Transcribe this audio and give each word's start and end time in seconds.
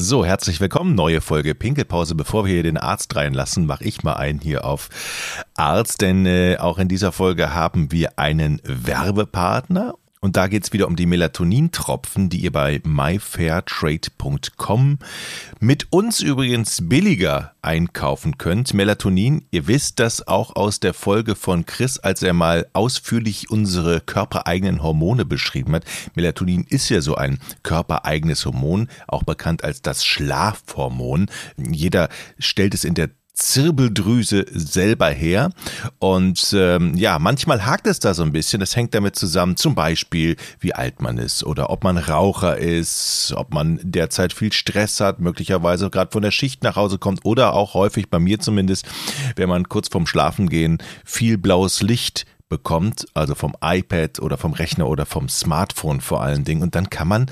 So, 0.00 0.24
herzlich 0.24 0.60
willkommen. 0.60 0.94
Neue 0.94 1.20
Folge 1.20 1.56
Pinkelpause. 1.56 2.14
Bevor 2.14 2.44
wir 2.44 2.52
hier 2.52 2.62
den 2.62 2.76
Arzt 2.76 3.16
reinlassen, 3.16 3.66
mache 3.66 3.82
ich 3.82 4.04
mal 4.04 4.12
einen 4.12 4.38
hier 4.38 4.64
auf 4.64 4.90
Arzt, 5.56 6.02
denn 6.02 6.24
äh, 6.24 6.56
auch 6.60 6.78
in 6.78 6.86
dieser 6.86 7.10
Folge 7.10 7.52
haben 7.52 7.90
wir 7.90 8.16
einen 8.16 8.62
Werbepartner 8.62 9.96
und 10.20 10.36
da 10.36 10.48
geht's 10.48 10.72
wieder 10.72 10.88
um 10.88 10.96
die 10.96 11.06
Melatonintropfen, 11.06 12.28
die 12.28 12.38
ihr 12.38 12.52
bei 12.52 12.80
myfairtrade.com 12.84 14.98
mit 15.60 15.86
uns 15.90 16.20
übrigens 16.20 16.88
billiger 16.88 17.52
einkaufen 17.62 18.38
könnt. 18.38 18.74
Melatonin, 18.74 19.46
ihr 19.50 19.66
wisst 19.66 20.00
das 20.00 20.26
auch 20.26 20.56
aus 20.56 20.80
der 20.80 20.94
Folge 20.94 21.34
von 21.34 21.66
Chris, 21.66 21.98
als 21.98 22.22
er 22.22 22.32
mal 22.32 22.66
ausführlich 22.72 23.50
unsere 23.50 24.00
körpereigenen 24.00 24.82
Hormone 24.82 25.24
beschrieben 25.24 25.74
hat. 25.74 25.84
Melatonin 26.14 26.64
ist 26.64 26.88
ja 26.88 27.00
so 27.00 27.14
ein 27.14 27.38
körpereigenes 27.62 28.46
Hormon, 28.46 28.88
auch 29.06 29.22
bekannt 29.22 29.64
als 29.64 29.82
das 29.82 30.04
Schlafhormon. 30.04 31.26
Jeder 31.56 32.08
stellt 32.38 32.74
es 32.74 32.84
in 32.84 32.94
der 32.94 33.10
Zirbeldrüse 33.38 34.46
selber 34.50 35.08
her. 35.08 35.50
Und 35.98 36.54
ähm, 36.56 36.94
ja, 36.96 37.18
manchmal 37.18 37.64
hakt 37.64 37.86
es 37.86 38.00
da 38.00 38.12
so 38.12 38.24
ein 38.24 38.32
bisschen. 38.32 38.60
Das 38.60 38.74
hängt 38.74 38.94
damit 38.94 39.16
zusammen, 39.16 39.56
zum 39.56 39.74
Beispiel, 39.74 40.36
wie 40.60 40.74
alt 40.74 41.00
man 41.00 41.18
ist 41.18 41.44
oder 41.44 41.70
ob 41.70 41.84
man 41.84 41.96
Raucher 41.98 42.58
ist, 42.58 43.32
ob 43.36 43.54
man 43.54 43.78
derzeit 43.82 44.32
viel 44.32 44.52
Stress 44.52 45.00
hat, 45.00 45.20
möglicherweise 45.20 45.88
gerade 45.88 46.10
von 46.10 46.22
der 46.22 46.32
Schicht 46.32 46.64
nach 46.64 46.76
Hause 46.76 46.98
kommt 46.98 47.24
oder 47.24 47.54
auch 47.54 47.74
häufig 47.74 48.10
bei 48.10 48.18
mir 48.18 48.40
zumindest, 48.40 48.86
wenn 49.36 49.48
man 49.48 49.68
kurz 49.68 49.88
vorm 49.88 50.06
Schlafengehen 50.06 50.78
viel 51.04 51.38
blaues 51.38 51.80
Licht 51.80 52.26
bekommt, 52.48 53.06
also 53.14 53.34
vom 53.34 53.54
iPad 53.62 54.20
oder 54.20 54.36
vom 54.36 54.52
Rechner 54.52 54.88
oder 54.88 55.06
vom 55.06 55.28
Smartphone 55.28 56.00
vor 56.00 56.22
allen 56.22 56.44
Dingen. 56.44 56.62
Und 56.62 56.74
dann 56.74 56.90
kann 56.90 57.08
man 57.08 57.30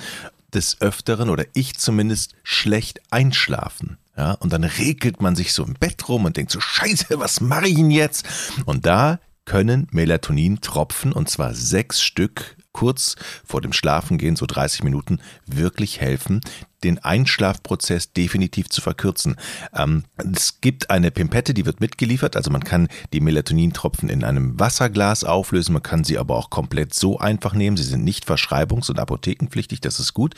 des 0.55 0.81
Öfteren 0.81 1.31
oder 1.31 1.45
ich 1.55 1.77
zumindest 1.79 2.35
schlecht 2.43 3.01
einschlafen. 3.11 3.99
Ja, 4.17 4.33
und 4.33 4.53
dann 4.53 4.65
regelt 4.65 5.21
man 5.21 5.37
sich 5.37 5.53
so 5.53 5.65
im 5.65 5.75
Bett 5.75 6.09
rum 6.09 6.25
und 6.25 6.37
denkt 6.37 6.51
so, 6.51 6.61
scheiße, 6.61 7.19
was 7.19 7.41
mache 7.41 7.69
ich 7.69 7.77
denn 7.77 7.91
jetzt? 7.91 8.27
Und 8.65 8.87
da 8.87 9.21
können 9.45 9.87
Melatonin-Tropfen, 9.91 11.13
und 11.13 11.29
zwar 11.31 11.55
sechs 11.55 12.03
Stück, 12.03 12.57
kurz 12.73 13.17
vor 13.45 13.63
dem 13.63 13.73
Schlafengehen, 13.73 14.37
so 14.37 14.45
30 14.45 14.83
Minuten, 14.83 15.21
wirklich 15.47 16.01
helfen, 16.01 16.43
den 16.85 16.99
Einschlafprozess 16.99 18.13
definitiv 18.13 18.69
zu 18.69 18.83
verkürzen. 18.83 19.37
Ähm, 19.75 20.05
es 20.35 20.61
gibt 20.61 20.91
eine 20.91 21.11
Pimpette, 21.11 21.55
die 21.55 21.65
wird 21.65 21.81
mitgeliefert, 21.81 22.37
also 22.37 22.51
man 22.51 22.65
kann 22.65 22.89
die 23.15 23.21
Melatonintropfen 23.21 24.11
in 24.11 24.25
einem 24.25 24.61
Wasserglas 24.61 25.25
auflösen, 25.25 25.73
man 25.73 25.83
kann 25.83 26.05
sie 26.05 26.19
aber 26.19 26.37
auch 26.37 26.51
komplett 26.51 26.93
so 26.93 27.19
einfach 27.19 27.55
nehmen. 27.55 27.79
Sie 27.79 27.83
sind 27.83 28.05
nicht 28.05 28.27
verschreibungs- 28.29 28.91
und 28.91 28.99
apothekenpflichtig, 28.99 29.81
das 29.81 29.99
ist 29.99 30.13
gut. 30.13 30.35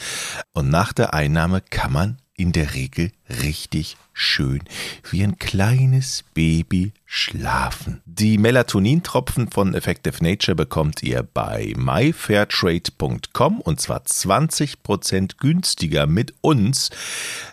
Und 0.53 0.69
nach 0.69 0.93
der 0.93 1.15
Einnahme 1.15 1.61
kann 1.61 1.93
man 1.93 2.19
in 2.39 2.53
der 2.53 2.73
Regel 2.75 3.11
richtig 3.43 3.97
schön 4.13 4.63
wie 5.11 5.23
ein 5.23 5.39
kleines 5.39 6.25
Baby 6.35 6.93
schlafen. 7.05 8.01
Die 8.07 8.39
Melatonintropfen 8.39 9.51
von 9.51 9.75
Effective 9.75 10.23
Nature 10.23 10.55
bekommt 10.55 11.03
ihr 11.03 11.23
bei 11.23 11.75
myfairtrade.com 11.77 13.61
und 13.61 13.81
zwar 13.81 14.03
20% 14.03 15.39
günstiger 15.39 16.07
mit 16.07 16.35
uns. 16.41 16.91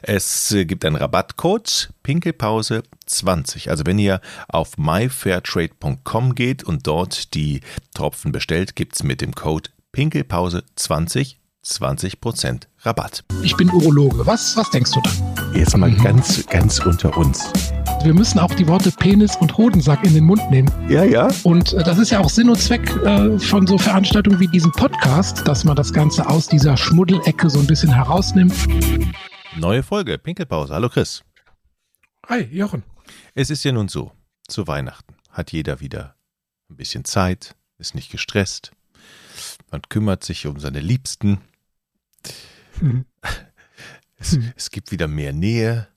Es 0.04 0.56
gibt 0.66 0.86
einen 0.86 0.96
Rabattcode 0.96 1.90
Pinkelpause 2.04 2.84
20. 3.08 3.72
Also 3.72 3.86
wenn 3.86 3.98
ihr 4.00 4.22
auf 4.48 4.78
myfairtrade.com 4.78 6.36
geht 6.36 6.64
und 6.64 6.86
dort 6.86 7.34
die 7.34 7.62
Tropfen 7.96 8.32
bestellt, 8.32 8.76
gibt 8.76 8.96
es 8.96 9.04
mit 9.04 9.22
dem 9.22 9.34
Code 9.34 9.72
Pinkelpause 9.92 10.64
20 10.76 11.40
20% 11.66 12.68
Rabatt. 12.86 13.24
Ich 13.42 13.58
bin 13.58 13.70
Urologe. 13.72 14.28
Was, 14.28 14.56
was 14.56 14.70
denkst 14.70 14.92
du 14.92 15.02
dann? 15.02 15.54
Jetzt 15.56 15.76
mal 15.76 15.90
mhm. 15.90 16.04
ganz, 16.04 16.46
ganz 16.46 16.80
unter 16.80 17.18
uns. 17.18 17.52
Wir 18.04 18.14
müssen 18.14 18.38
auch 18.38 18.54
die 18.54 18.68
Worte 18.68 18.92
Penis 18.92 19.36
und 19.38 19.58
Hodensack 19.58 20.06
in 20.06 20.14
den 20.14 20.26
Mund 20.26 20.52
nehmen. 20.52 20.72
Ja, 20.88 21.04
ja. 21.04 21.30
Und 21.44 21.74
äh, 21.74 21.84
das 21.84 21.98
ist 21.98 22.12
ja 22.12 22.20
auch 22.20 22.30
Sinn 22.30 22.48
und 22.48 22.60
Zweck 22.60 22.88
äh, 22.98 23.40
von 23.40 23.66
so 23.66 23.80
Veranstaltungen 23.80 24.40
wie 24.40 24.48
diesem 24.48 24.72
Podcast, 24.72 25.48
dass 25.48 25.64
man 25.64 25.76
das 25.76 25.92
Ganze 25.92 26.30
aus 26.30 26.48
dieser 26.48 26.78
Schmuddelecke 26.78 27.50
so 27.50 27.60
ein 27.60 27.66
bisschen 27.66 27.92
herausnimmt. 27.92 28.54
Neue 29.58 29.82
Folge, 29.82 30.20
Pinkelpause. 30.20 30.76
Hallo 30.76 30.90
Chris. 30.90 31.24
Hi, 32.28 32.42
Jochen. 32.52 32.84
Es 33.34 33.50
ist 33.50 33.64
ja 33.64 33.72
nun 33.72 33.88
so, 33.88 34.12
zu 34.48 34.68
Weihnachten 34.68 35.16
hat 35.32 35.52
jeder 35.52 35.80
wieder 35.80 36.16
ein 36.70 36.76
bisschen 36.76 37.04
Zeit, 37.04 37.56
ist 37.80 37.96
nicht 37.96 38.12
gestresst, 38.12 38.72
man 39.72 39.82
kümmert 39.90 40.24
sich 40.24 40.46
um 40.46 40.60
seine 40.60 40.80
Liebsten, 40.80 41.42
Mhm. 42.82 43.06
Es, 44.18 44.38
mhm. 44.38 44.54
es, 44.56 44.72
gibt 44.72 44.94
wieder 44.94 45.10
mehr 45.10 45.34
Nähe. 45.34 45.90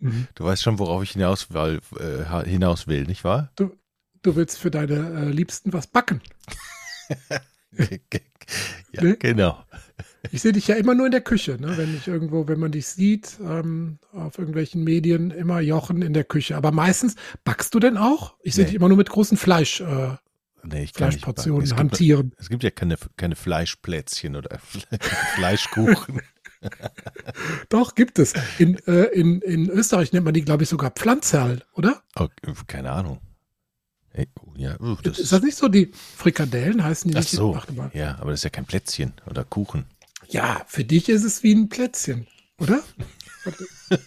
Mhm. 0.00 0.28
Du 0.34 0.44
weißt 0.44 0.62
schon, 0.62 0.78
worauf 0.78 1.02
ich 1.02 1.10
hinaus, 1.10 1.48
weil, 1.50 1.78
äh, 2.00 2.48
hinaus 2.48 2.86
will, 2.86 3.04
nicht 3.04 3.22
wahr? 3.22 3.52
Du, 3.54 3.76
du 4.22 4.34
willst 4.34 4.58
für 4.58 4.70
deine 4.70 5.26
äh, 5.26 5.30
Liebsten 5.30 5.74
was 5.74 5.86
backen. 5.88 6.22
ja, 8.92 9.02
ne? 9.02 9.16
genau. 9.18 9.62
Ich 10.32 10.42
sehe 10.42 10.52
dich 10.52 10.68
ja 10.68 10.74
immer 10.76 10.94
nur 10.94 11.06
in 11.06 11.12
der 11.12 11.20
Küche, 11.20 11.58
ne? 11.60 11.76
wenn 11.76 11.94
ich 11.94 12.08
irgendwo, 12.08 12.48
wenn 12.48 12.58
man 12.58 12.72
dich 12.72 12.86
sieht, 12.86 13.38
ähm, 13.40 13.98
auf 14.12 14.38
irgendwelchen 14.38 14.82
Medien, 14.82 15.30
immer 15.30 15.60
Jochen 15.60 16.02
in 16.02 16.12
der 16.12 16.24
Küche. 16.24 16.56
Aber 16.56 16.72
meistens 16.72 17.14
backst 17.44 17.74
du 17.74 17.78
denn 17.78 17.96
auch? 17.96 18.36
Ich 18.42 18.54
sehe 18.54 18.64
nee. 18.64 18.70
dich 18.70 18.76
immer 18.76 18.88
nur 18.88 18.96
mit 18.96 19.10
großen 19.10 19.36
Fleisch. 19.36 19.80
Äh, 19.80 20.16
Nee, 20.62 20.88
Fleischportionen 20.92 21.62
es 21.62 21.74
hantieren. 21.74 22.30
Gibt, 22.30 22.40
es 22.40 22.48
gibt 22.48 22.62
ja 22.62 22.70
keine, 22.70 22.96
keine 23.16 23.36
Fleischplätzchen 23.36 24.36
oder 24.36 24.58
Fleischkuchen. 25.34 26.20
Doch, 27.68 27.94
gibt 27.94 28.18
es. 28.18 28.34
In, 28.58 28.78
äh, 28.86 29.04
in, 29.04 29.40
in 29.42 29.68
Österreich 29.70 30.12
nennt 30.12 30.24
man 30.24 30.34
die, 30.34 30.42
glaube 30.42 30.64
ich, 30.64 30.68
sogar 30.68 30.90
Pflanzerl, 30.90 31.62
oder? 31.74 32.02
Oh, 32.16 32.28
keine 32.66 32.90
Ahnung. 32.90 33.20
Hey, 34.10 34.26
oh, 34.40 34.52
ja, 34.56 34.80
uh, 34.80 34.96
das 35.02 35.18
ist 35.18 35.32
das 35.32 35.42
nicht 35.42 35.56
so? 35.56 35.68
Die 35.68 35.92
Frikadellen 35.92 36.82
heißen 36.82 37.10
die 37.10 37.16
Ach 37.16 37.20
nicht? 37.20 37.30
so, 37.30 37.60
ja, 37.92 38.18
aber 38.18 38.30
das 38.30 38.40
ist 38.40 38.44
ja 38.44 38.50
kein 38.50 38.64
Plätzchen 38.64 39.12
oder 39.26 39.44
Kuchen. 39.44 39.86
Ja, 40.28 40.62
für 40.66 40.84
dich 40.84 41.08
ist 41.08 41.24
es 41.24 41.42
wie 41.42 41.54
ein 41.54 41.68
Plätzchen, 41.68 42.26
oder? 42.58 42.82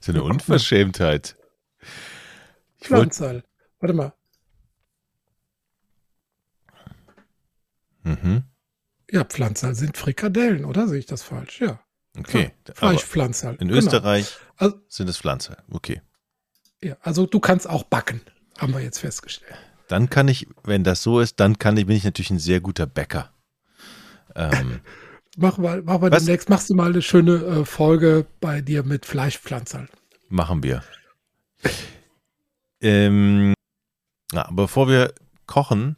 so 0.00 0.12
eine 0.12 0.22
Unverschämtheit. 0.22 1.36
Pflanzerl. 2.80 3.42
Warte 3.80 3.94
mal. 3.94 4.12
Mhm. 8.08 8.42
Ja, 9.10 9.24
Pflanzer 9.24 9.74
sind 9.74 9.96
Frikadellen, 9.96 10.64
oder? 10.64 10.88
Sehe 10.88 10.98
ich 10.98 11.06
das 11.06 11.22
falsch? 11.22 11.60
Ja. 11.60 11.80
Okay. 12.18 12.52
Ja, 12.66 12.74
Fleischpflanzer. 12.74 13.52
In 13.52 13.68
genau. 13.68 13.74
Österreich 13.74 14.36
also, 14.56 14.76
sind 14.88 15.08
es 15.08 15.18
Pflanzer. 15.18 15.58
Okay. 15.70 16.02
Ja, 16.82 16.96
also 17.02 17.26
du 17.26 17.40
kannst 17.40 17.68
auch 17.68 17.84
backen, 17.84 18.20
haben 18.58 18.72
wir 18.72 18.80
jetzt 18.80 18.98
festgestellt. 18.98 19.54
Dann 19.88 20.10
kann 20.10 20.28
ich, 20.28 20.46
wenn 20.64 20.84
das 20.84 21.02
so 21.02 21.20
ist, 21.20 21.40
dann 21.40 21.58
kann 21.58 21.76
ich, 21.76 21.86
bin 21.86 21.96
ich 21.96 22.04
natürlich 22.04 22.30
ein 22.30 22.38
sehr 22.38 22.60
guter 22.60 22.86
Bäcker. 22.86 23.32
Ähm, 24.34 24.80
mach 25.36 25.58
mal, 25.58 25.82
mach 25.82 26.00
mal 26.00 26.10
demnächst, 26.10 26.48
machst 26.48 26.70
du 26.70 26.74
mal 26.74 26.90
eine 26.90 27.02
schöne 27.02 27.36
äh, 27.36 27.64
Folge 27.64 28.26
bei 28.40 28.60
dir 28.60 28.82
mit 28.82 29.06
Fleischpflanzern. 29.06 29.88
Machen 30.28 30.62
wir. 30.62 30.84
ähm, 32.80 33.54
na, 34.32 34.48
bevor 34.52 34.88
wir 34.88 35.14
kochen, 35.46 35.96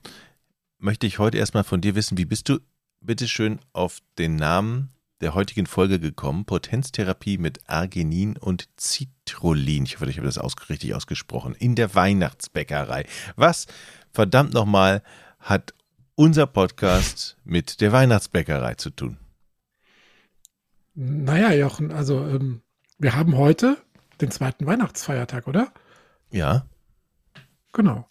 möchte 0.80 1.06
ich 1.06 1.18
heute 1.18 1.38
erstmal 1.38 1.64
von 1.64 1.80
dir 1.80 1.94
wissen, 1.94 2.18
wie 2.18 2.24
bist 2.24 2.48
du 2.48 2.58
bitteschön 3.00 3.60
auf 3.72 3.98
den 4.18 4.36
Namen 4.36 4.90
der 5.20 5.34
heutigen 5.34 5.66
Folge 5.66 6.00
gekommen? 6.00 6.46
Potenztherapie 6.46 7.38
mit 7.38 7.60
Arginin 7.68 8.36
und 8.36 8.68
Citrullin. 8.78 9.84
Ich 9.84 9.96
hoffe, 9.96 10.10
ich 10.10 10.16
habe 10.18 10.26
das 10.26 10.40
richtig 10.68 10.94
ausgesprochen. 10.94 11.54
In 11.54 11.74
der 11.74 11.94
Weihnachtsbäckerei. 11.94 13.04
Was, 13.36 13.66
verdammt 14.10 14.54
nochmal, 14.54 15.02
hat 15.38 15.74
unser 16.14 16.46
Podcast 16.46 17.36
mit 17.44 17.80
der 17.80 17.92
Weihnachtsbäckerei 17.92 18.74
zu 18.74 18.90
tun? 18.90 19.18
Naja, 20.94 21.52
Jochen, 21.52 21.92
also 21.92 22.26
ähm, 22.26 22.62
wir 22.98 23.14
haben 23.14 23.36
heute 23.36 23.78
den 24.20 24.30
zweiten 24.30 24.66
Weihnachtsfeiertag, 24.66 25.46
oder? 25.46 25.72
Ja. 26.30 26.66
Genau. 27.72 28.09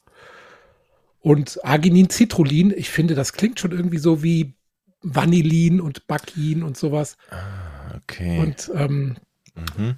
Und 1.19 1.63
Arginin, 1.65 2.09
Citrullin, 2.09 2.73
ich 2.75 2.89
finde, 2.89 3.15
das 3.15 3.33
klingt 3.33 3.59
schon 3.59 3.71
irgendwie 3.71 3.97
so 3.97 4.23
wie 4.23 4.55
Vanillin 5.01 5.81
und 5.81 6.07
Bacin 6.07 6.63
und 6.63 6.77
sowas. 6.77 7.17
Ah, 7.29 7.95
okay. 7.95 8.39
Und 8.39 8.71
ähm, 8.73 9.17
mhm. 9.55 9.97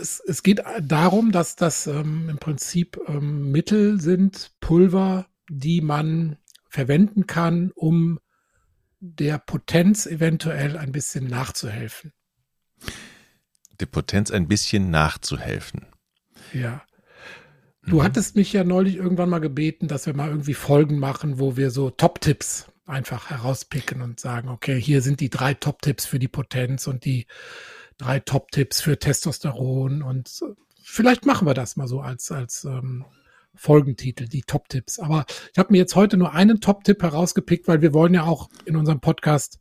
es, 0.00 0.20
es, 0.26 0.42
geht 0.42 0.62
darum, 0.82 1.32
dass 1.32 1.56
das 1.56 1.86
ähm, 1.86 2.28
im 2.28 2.38
Prinzip 2.38 2.98
ähm, 3.06 3.50
Mittel 3.50 4.00
sind, 4.00 4.52
Pulver, 4.60 5.26
die 5.48 5.80
man 5.80 6.36
verwenden 6.68 7.26
kann, 7.26 7.70
um 7.74 8.20
der 9.00 9.38
Potenz 9.38 10.06
eventuell 10.06 10.76
ein 10.76 10.92
bisschen 10.92 11.26
nachzuhelfen. 11.26 12.12
Der 13.80 13.86
Potenz 13.86 14.30
ein 14.30 14.48
bisschen 14.48 14.90
nachzuhelfen. 14.90 15.86
Ja. 16.52 16.82
Du 17.88 17.96
mhm. 17.96 18.02
hattest 18.02 18.36
mich 18.36 18.52
ja 18.52 18.64
neulich 18.64 18.96
irgendwann 18.96 19.30
mal 19.30 19.38
gebeten, 19.38 19.88
dass 19.88 20.06
wir 20.06 20.14
mal 20.14 20.28
irgendwie 20.28 20.54
Folgen 20.54 20.98
machen, 20.98 21.38
wo 21.38 21.56
wir 21.56 21.70
so 21.70 21.90
Top-Tipps 21.90 22.66
einfach 22.86 23.30
herauspicken 23.30 24.02
und 24.02 24.20
sagen, 24.20 24.48
okay, 24.48 24.80
hier 24.80 25.02
sind 25.02 25.20
die 25.20 25.30
drei 25.30 25.54
Top-Tipps 25.54 26.06
für 26.06 26.18
die 26.18 26.28
Potenz 26.28 26.86
und 26.86 27.04
die 27.04 27.26
drei 27.96 28.20
Top-Tipps 28.20 28.80
für 28.80 28.98
Testosteron 28.98 30.02
und 30.02 30.30
vielleicht 30.82 31.26
machen 31.26 31.46
wir 31.46 31.54
das 31.54 31.76
mal 31.76 31.88
so 31.88 32.00
als, 32.00 32.30
als 32.30 32.64
ähm, 32.64 33.04
Folgentitel, 33.54 34.26
die 34.26 34.42
Top-Tipps. 34.42 34.98
Aber 34.98 35.26
ich 35.52 35.58
habe 35.58 35.72
mir 35.72 35.78
jetzt 35.78 35.96
heute 35.96 36.16
nur 36.16 36.32
einen 36.32 36.60
Top-Tipp 36.60 37.02
herausgepickt, 37.02 37.68
weil 37.68 37.82
wir 37.82 37.92
wollen 37.92 38.14
ja 38.14 38.24
auch 38.24 38.48
in 38.64 38.76
unserem 38.76 39.00
Podcast 39.00 39.60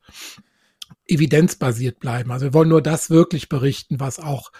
evidenzbasiert 1.06 2.00
bleiben. 2.00 2.32
Also 2.32 2.48
wir 2.48 2.54
wollen 2.54 2.70
nur 2.70 2.82
das 2.82 3.10
wirklich 3.10 3.50
berichten, 3.50 4.00
was 4.00 4.20
auch 4.20 4.52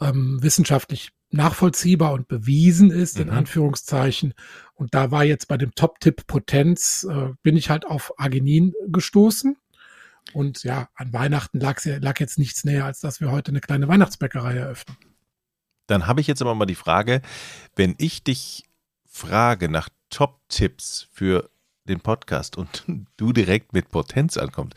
ähm, 0.00 0.38
wissenschaftlich 0.42 1.12
nachvollziehbar 1.30 2.12
und 2.12 2.28
bewiesen 2.28 2.90
ist, 2.90 3.16
mhm. 3.16 3.22
in 3.22 3.30
Anführungszeichen. 3.30 4.34
Und 4.74 4.94
da 4.94 5.10
war 5.10 5.24
jetzt 5.24 5.48
bei 5.48 5.56
dem 5.56 5.74
Top-Tipp 5.74 6.26
Potenz, 6.26 7.06
äh, 7.08 7.30
bin 7.42 7.56
ich 7.56 7.70
halt 7.70 7.86
auf 7.86 8.12
Arginin 8.18 8.74
gestoßen. 8.88 9.56
Und 10.32 10.62
ja, 10.64 10.88
an 10.94 11.12
Weihnachten 11.12 11.60
lag, 11.60 11.80
lag 11.84 12.20
jetzt 12.20 12.38
nichts 12.38 12.64
näher, 12.64 12.84
als 12.84 13.00
dass 13.00 13.20
wir 13.20 13.30
heute 13.30 13.50
eine 13.50 13.60
kleine 13.60 13.88
Weihnachtsbäckerei 13.88 14.56
eröffnen. 14.56 14.96
Dann 15.86 16.06
habe 16.06 16.20
ich 16.20 16.26
jetzt 16.26 16.40
aber 16.40 16.54
mal 16.54 16.66
die 16.66 16.76
Frage, 16.76 17.20
wenn 17.74 17.94
ich 17.98 18.22
dich 18.22 18.68
frage 19.06 19.68
nach 19.68 19.88
Top-Tipps 20.08 21.08
für 21.12 21.50
den 21.88 22.00
Podcast 22.00 22.56
und 22.56 22.84
du 23.16 23.32
direkt 23.32 23.72
mit 23.72 23.88
Potenz 23.88 24.36
ankommst, 24.36 24.76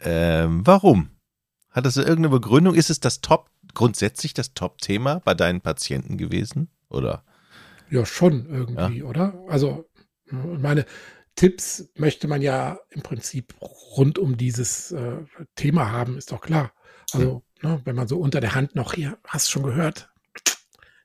ähm, 0.00 0.66
warum? 0.66 1.10
Hat 1.70 1.84
das 1.84 1.96
irgendeine 1.96 2.30
Begründung? 2.30 2.74
Ist 2.74 2.90
es 2.90 3.00
das 3.00 3.20
Top, 3.20 3.50
grundsätzlich 3.78 4.34
das 4.34 4.54
Top-Thema 4.54 5.20
bei 5.20 5.34
deinen 5.34 5.60
Patienten 5.60 6.18
gewesen? 6.18 6.68
Oder? 6.90 7.24
Ja, 7.90 8.04
schon 8.04 8.46
irgendwie, 8.46 8.98
ja. 8.98 9.04
oder? 9.04 9.44
Also, 9.48 9.88
meine 10.30 10.84
Tipps 11.36 11.88
möchte 11.94 12.26
man 12.26 12.42
ja 12.42 12.80
im 12.90 13.02
Prinzip 13.02 13.54
rund 13.60 14.18
um 14.18 14.36
dieses 14.36 14.90
äh, 14.90 15.18
Thema 15.54 15.92
haben, 15.92 16.18
ist 16.18 16.32
doch 16.32 16.40
klar. 16.40 16.72
Also, 17.12 17.44
hm. 17.60 17.70
ne, 17.70 17.80
wenn 17.84 17.94
man 17.94 18.08
so 18.08 18.18
unter 18.18 18.40
der 18.40 18.56
Hand 18.56 18.74
noch 18.74 18.94
hier, 18.94 19.16
hast 19.24 19.48
schon 19.48 19.62
gehört, 19.62 20.10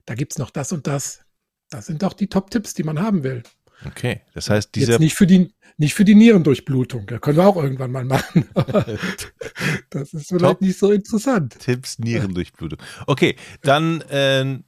da 0.07 0.15
gibt 0.15 0.33
es 0.33 0.39
noch 0.39 0.49
das 0.49 0.71
und 0.71 0.87
das. 0.87 1.23
Das 1.69 1.85
sind 1.85 2.01
doch 2.01 2.13
die 2.13 2.27
Top-Tipps, 2.27 2.73
die 2.73 2.83
man 2.83 2.99
haben 2.99 3.23
will. 3.23 3.43
Okay, 3.85 4.21
das 4.33 4.49
heißt, 4.49 4.73
dieser. 4.73 4.93
Jetzt 4.93 4.99
nicht 4.99 5.15
für 5.15 5.27
die, 5.27 5.53
nicht 5.77 5.93
für 5.93 6.05
die 6.05 6.15
Nierendurchblutung. 6.15 7.05
Da 7.07 7.19
können 7.19 7.37
wir 7.37 7.47
auch 7.47 7.61
irgendwann 7.61 7.91
mal 7.91 8.05
machen. 8.05 8.49
das 9.89 10.13
ist 10.13 10.27
vielleicht 10.27 10.43
Top 10.43 10.61
nicht 10.61 10.77
so 10.77 10.91
interessant. 10.91 11.57
Tipps 11.59 11.99
Nierendurchblutung. 11.99 12.79
Okay, 13.07 13.35
dann. 13.61 14.01
Äh, 14.01 14.59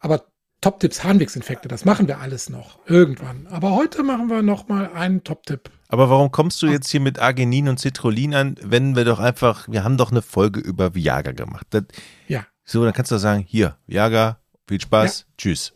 Aber 0.00 0.26
Top-Tipps 0.60 1.04
Harnwegsinfekte, 1.04 1.68
das 1.68 1.84
machen 1.84 2.08
wir 2.08 2.18
alles 2.18 2.50
noch 2.50 2.80
irgendwann. 2.86 3.46
Aber 3.46 3.76
heute 3.76 4.02
machen 4.02 4.28
wir 4.28 4.42
noch 4.42 4.66
mal 4.66 4.90
einen 4.92 5.22
Top-Tipp. 5.22 5.70
Aber 5.88 6.10
warum 6.10 6.32
kommst 6.32 6.60
du 6.62 6.66
jetzt 6.66 6.90
hier 6.90 7.00
mit 7.00 7.20
Arginin 7.20 7.68
und 7.68 7.78
Citrullin 7.78 8.34
an, 8.34 8.56
wenn 8.60 8.96
wir 8.96 9.04
doch 9.04 9.20
einfach, 9.20 9.68
wir 9.68 9.84
haben 9.84 9.96
doch 9.96 10.10
eine 10.10 10.20
Folge 10.20 10.58
über 10.58 10.96
Viagra 10.96 11.30
gemacht. 11.30 11.66
Das, 11.70 11.84
ja. 12.26 12.44
So, 12.64 12.84
dann 12.84 12.92
kannst 12.92 13.12
du 13.12 13.18
sagen, 13.18 13.44
hier, 13.46 13.78
Viagra, 13.86 14.40
viel 14.66 14.80
Spaß, 14.80 15.20
ja. 15.20 15.34
tschüss. 15.38 15.74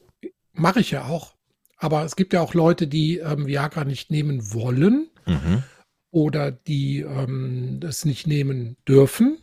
Mache 0.52 0.80
ich 0.80 0.90
ja 0.90 1.04
auch. 1.04 1.36
Aber 1.82 2.04
es 2.04 2.14
gibt 2.14 2.32
ja 2.32 2.40
auch 2.40 2.54
Leute, 2.54 2.86
die 2.86 3.18
ähm, 3.18 3.48
Viagra 3.48 3.82
nicht 3.84 4.08
nehmen 4.08 4.52
wollen 4.54 5.10
mhm. 5.26 5.64
oder 6.12 6.52
die 6.52 7.00
ähm, 7.00 7.80
es 7.82 8.04
nicht 8.04 8.24
nehmen 8.24 8.76
dürfen 8.86 9.38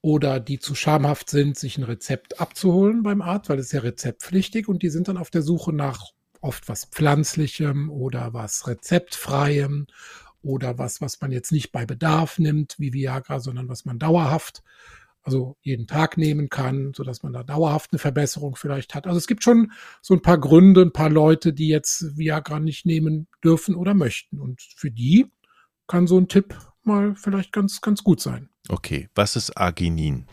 oder 0.00 0.38
die 0.38 0.60
zu 0.60 0.76
schamhaft 0.76 1.28
sind, 1.28 1.58
sich 1.58 1.78
ein 1.78 1.82
Rezept 1.82 2.40
abzuholen 2.40 3.02
beim 3.02 3.20
Arzt, 3.20 3.48
weil 3.48 3.58
es 3.58 3.72
ja 3.72 3.80
rezeptpflichtig 3.80 4.68
und 4.68 4.84
die 4.84 4.90
sind 4.90 5.08
dann 5.08 5.16
auf 5.16 5.30
der 5.30 5.42
Suche 5.42 5.72
nach 5.72 6.12
oft 6.40 6.68
was 6.68 6.84
Pflanzlichem 6.84 7.90
oder 7.90 8.32
was 8.32 8.68
Rezeptfreiem 8.68 9.88
oder 10.40 10.78
was, 10.78 11.00
was 11.00 11.20
man 11.20 11.32
jetzt 11.32 11.50
nicht 11.50 11.72
bei 11.72 11.84
Bedarf 11.84 12.38
nimmt, 12.38 12.76
wie 12.78 12.92
Viagra, 12.92 13.40
sondern 13.40 13.68
was 13.68 13.84
man 13.84 13.98
dauerhaft 13.98 14.62
also 15.22 15.56
jeden 15.62 15.86
Tag 15.86 16.16
nehmen 16.16 16.48
kann, 16.48 16.92
so 16.94 17.04
dass 17.04 17.22
man 17.22 17.32
da 17.32 17.42
dauerhaft 17.42 17.92
eine 17.92 17.98
Verbesserung 17.98 18.56
vielleicht 18.56 18.94
hat. 18.94 19.06
Also 19.06 19.18
es 19.18 19.26
gibt 19.26 19.44
schon 19.44 19.72
so 20.00 20.14
ein 20.14 20.22
paar 20.22 20.38
Gründe, 20.38 20.82
ein 20.82 20.92
paar 20.92 21.10
Leute, 21.10 21.52
die 21.52 21.68
jetzt 21.68 22.16
Viagra 22.16 22.60
nicht 22.60 22.86
nehmen 22.86 23.28
dürfen 23.44 23.74
oder 23.74 23.94
möchten. 23.94 24.40
Und 24.40 24.60
für 24.60 24.90
die 24.90 25.30
kann 25.86 26.06
so 26.06 26.18
ein 26.18 26.28
Tipp 26.28 26.56
mal 26.82 27.14
vielleicht 27.14 27.52
ganz, 27.52 27.80
ganz 27.80 28.02
gut 28.02 28.20
sein. 28.20 28.48
Okay, 28.68 29.08
was 29.14 29.36
ist 29.36 29.56
Arginin? 29.56 30.26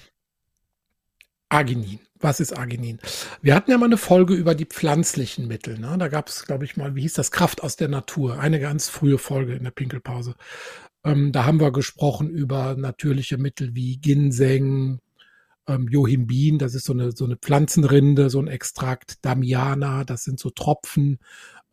Arginin. 1.49 1.99
Was 2.21 2.41
ist 2.41 2.55
Arginin? 2.57 2.99
Wir 3.41 3.55
hatten 3.55 3.71
ja 3.71 3.77
mal 3.77 3.85
eine 3.85 3.97
Folge 3.97 4.33
über 4.33 4.53
die 4.53 4.65
pflanzlichen 4.65 5.47
Mittel. 5.47 5.79
Ne? 5.79 5.95
Da 5.97 6.09
gab 6.09 6.27
es, 6.27 6.45
glaube 6.45 6.65
ich, 6.65 6.75
mal, 6.75 6.95
wie 6.95 7.01
hieß 7.01 7.13
das? 7.13 7.31
Kraft 7.31 7.63
aus 7.63 7.77
der 7.77 7.87
Natur. 7.87 8.39
Eine 8.39 8.59
ganz 8.59 8.89
frühe 8.89 9.17
Folge 9.17 9.53
in 9.53 9.63
der 9.63 9.71
Pinkelpause. 9.71 10.35
Ähm, 11.09 11.31
da 11.31 11.45
haben 11.45 11.59
wir 11.59 11.71
gesprochen 11.71 12.29
über 12.29 12.75
natürliche 12.75 13.37
Mittel 13.37 13.75
wie 13.75 13.97
Ginseng, 13.97 14.99
ähm, 15.67 15.87
Johimbin, 15.87 16.57
das 16.57 16.75
ist 16.75 16.85
so 16.85 16.93
eine, 16.93 17.11
so 17.11 17.25
eine 17.25 17.37
Pflanzenrinde, 17.37 18.29
so 18.29 18.39
ein 18.39 18.47
Extrakt, 18.47 19.23
Damiana, 19.23 20.03
das 20.03 20.23
sind 20.23 20.39
so 20.39 20.49
Tropfen. 20.49 21.19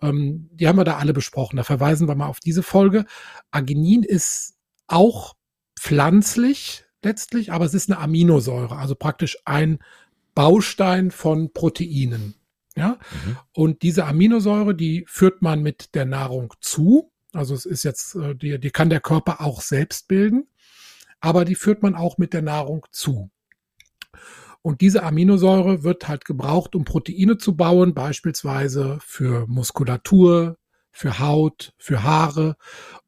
Ähm, 0.00 0.50
die 0.52 0.68
haben 0.68 0.76
wir 0.76 0.84
da 0.84 0.98
alle 0.98 1.12
besprochen. 1.12 1.56
Da 1.56 1.64
verweisen 1.64 2.08
wir 2.08 2.14
mal 2.14 2.28
auf 2.28 2.40
diese 2.40 2.62
Folge. 2.62 3.06
Arginin 3.50 4.02
ist 4.02 4.56
auch 4.86 5.34
pflanzlich 5.78 6.84
letztlich, 7.02 7.52
aber 7.52 7.64
es 7.64 7.74
ist 7.74 7.90
eine 7.90 8.00
Aminosäure, 8.00 8.76
also 8.76 8.94
praktisch 8.94 9.38
ein 9.44 9.78
Baustein 10.34 11.10
von 11.10 11.52
Proteinen. 11.52 12.34
Ja, 12.76 12.98
mhm. 13.24 13.36
und 13.52 13.82
diese 13.82 14.04
Aminosäure, 14.04 14.74
die 14.74 15.06
führt 15.08 15.40
man 15.40 15.62
mit 15.62 15.94
der 15.94 16.04
Nahrung 16.04 16.52
zu. 16.60 17.10
Also 17.36 17.54
es 17.54 17.66
ist 17.66 17.84
jetzt, 17.84 18.14
äh, 18.16 18.34
die, 18.34 18.58
die 18.58 18.70
kann 18.70 18.90
der 18.90 19.00
Körper 19.00 19.40
auch 19.40 19.60
selbst 19.60 20.08
bilden, 20.08 20.48
aber 21.20 21.44
die 21.44 21.54
führt 21.54 21.82
man 21.82 21.94
auch 21.94 22.18
mit 22.18 22.32
der 22.32 22.42
Nahrung 22.42 22.86
zu. 22.90 23.30
Und 24.62 24.80
diese 24.80 25.04
Aminosäure 25.04 25.84
wird 25.84 26.08
halt 26.08 26.24
gebraucht, 26.24 26.74
um 26.74 26.84
Proteine 26.84 27.38
zu 27.38 27.56
bauen, 27.56 27.94
beispielsweise 27.94 28.98
für 29.00 29.46
Muskulatur, 29.46 30.58
für 30.90 31.20
Haut, 31.20 31.72
für 31.78 32.02
Haare. 32.02 32.56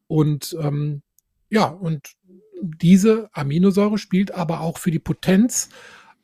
Und 0.06 0.56
ähm, 0.60 1.02
ja, 1.50 1.64
und 1.66 2.12
diese 2.62 3.28
Aminosäure 3.32 3.98
spielt 3.98 4.30
aber 4.30 4.60
auch 4.60 4.78
für 4.78 4.90
die 4.90 4.98
Potenz 4.98 5.70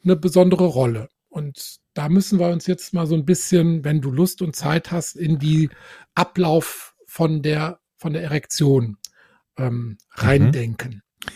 eine 0.05 0.15
besondere 0.15 0.67
Rolle. 0.67 1.09
Und 1.29 1.79
da 1.95 2.09
müssen 2.09 2.39
wir 2.39 2.49
uns 2.49 2.67
jetzt 2.69 2.95
mal 2.95 3.07
so 3.07 3.17
ein 3.17 3.25
bisschen, 3.25 3.85
wenn 3.85 4.01
du 4.01 4.13
Lust 4.13 4.41
und 4.41 4.55
Zeit 4.55 4.93
hast, 4.93 5.17
in 5.17 5.39
die 5.39 5.69
Ablauf 6.15 6.95
von 7.07 7.43
der 7.43 7.81
von 8.05 8.13
der 8.13 8.23
Erektion 8.23 8.99
ähm, 9.57 9.97
reindenken. 10.11 11.01
Mhm. 11.25 11.31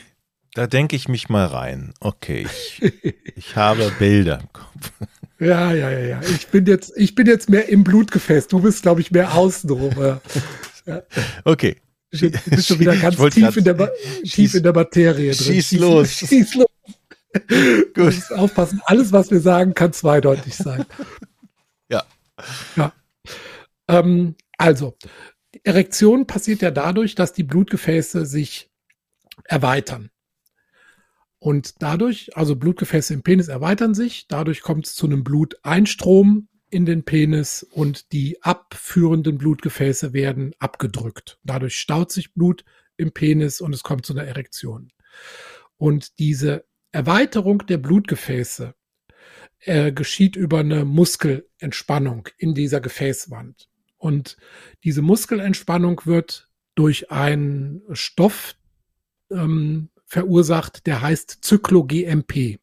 Da 0.53 0.67
denke 0.67 0.97
ich 0.97 1.09
mich 1.09 1.31
mal 1.31 1.47
rein. 1.47 1.95
Okay, 1.99 2.45
ich, 2.45 2.83
ich 3.37 3.57
habe 3.57 3.91
Bilder 3.99 4.41
im 4.41 4.53
Kopf. 4.53 4.93
Ja, 5.39 5.73
ja, 5.73 5.91
ja, 5.91 5.99
ja. 5.99 6.21
Ich 6.21 6.49
bin 6.49 6.67
jetzt, 6.67 6.93
ich 6.95 7.15
bin 7.15 7.27
jetzt 7.27 7.49
mehr 7.49 7.71
im 7.71 7.85
Blutgefäß. 7.85 8.49
Du 8.49 8.61
bist, 8.61 8.83
glaube 8.83 9.01
ich, 9.01 9.11
mehr 9.11 9.35
außenrum. 9.35 9.95
Ja. 9.99 11.03
Okay. 11.45 11.77
Du 12.11 12.31
bist 12.31 12.69
schon 12.69 12.81
wieder 12.81 12.97
ganz 12.99 13.17
tief, 13.33 13.57
in 13.57 13.65
der, 13.65 13.91
tief 14.25 14.55
in 14.55 14.63
der 14.63 14.75
Materie 14.75 15.33
drin. 15.33 15.47
Schieß 15.47 15.73
los. 15.73 16.11
Schieß 16.11 16.55
los. 16.55 16.67
Gut. 17.95 18.33
aufpassen. 18.37 18.83
Alles, 18.85 19.11
was 19.11 19.31
wir 19.31 19.41
sagen, 19.41 19.73
kann 19.73 19.95
zweideutig 19.95 20.55
sein. 20.55 20.85
Ja. 21.89 22.05
Ja. 22.77 22.93
Ähm, 23.89 24.35
also, 24.59 24.97
Erektion 25.65 26.27
passiert 26.27 26.63
ja 26.63 26.71
dadurch, 26.71 27.15
dass 27.15 27.33
die 27.33 27.43
Blutgefäße 27.43 28.27
sich 28.27 28.71
erweitern. 29.45 30.11
Und 31.39 31.83
dadurch, 31.83 32.37
also 32.37 32.57
Blutgefäße 32.57 33.15
im 33.15 33.23
Penis 33.23 33.49
erweitern 33.49 33.95
sich, 33.95 34.27
dadurch 34.27 34.63
kommt 34.63 34.87
es 34.87 34.95
zu 34.95 35.07
einem 35.07 35.23
Bluteinstrom 35.23 36.49
in 36.71 36.85
den 36.85 37.05
Penis 37.05 37.63
und 37.63 38.13
die 38.13 38.43
abführenden 38.43 39.39
Blutgefäße 39.39 40.13
werden 40.13 40.55
abgedrückt. 40.59 41.39
Dadurch 41.45 41.77
staut 41.77 42.13
sich 42.13 42.35
Blut 42.35 42.65
im 42.97 43.13
Penis 43.13 43.61
und 43.61 43.73
es 43.73 43.83
kommt 43.83 44.05
zu 44.05 44.13
einer 44.13 44.25
Erektion. 44.25 44.93
Und 45.77 46.19
diese 46.19 46.67
Erweiterung 46.91 47.65
der 47.67 47.79
Blutgefäße 47.79 48.75
äh, 49.61 49.93
geschieht 49.93 50.37
über 50.37 50.59
eine 50.59 50.85
Muskelentspannung 50.85 52.29
in 52.37 52.55
dieser 52.55 52.81
Gefäßwand. 52.81 53.69
Und 53.99 54.37
diese 54.85 55.03
Muskelentspannung 55.03 56.03
wird 56.05 56.49
durch 56.75 57.11
einen 57.11 57.83
Stoff 57.93 58.55
ähm, 59.31 59.91
verursacht, 60.07 60.87
der 60.87 61.03
heißt 61.03 61.39
Zyklo-GMP. 61.43 62.59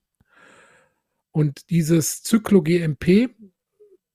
Und 1.32 1.70
dieses 1.70 2.24
Zyklo-GMP, 2.24 3.30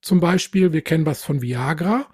zum 0.00 0.20
Beispiel, 0.20 0.72
wir 0.72 0.82
kennen 0.82 1.06
was 1.06 1.22
von 1.22 1.42
Viagra, 1.42 2.10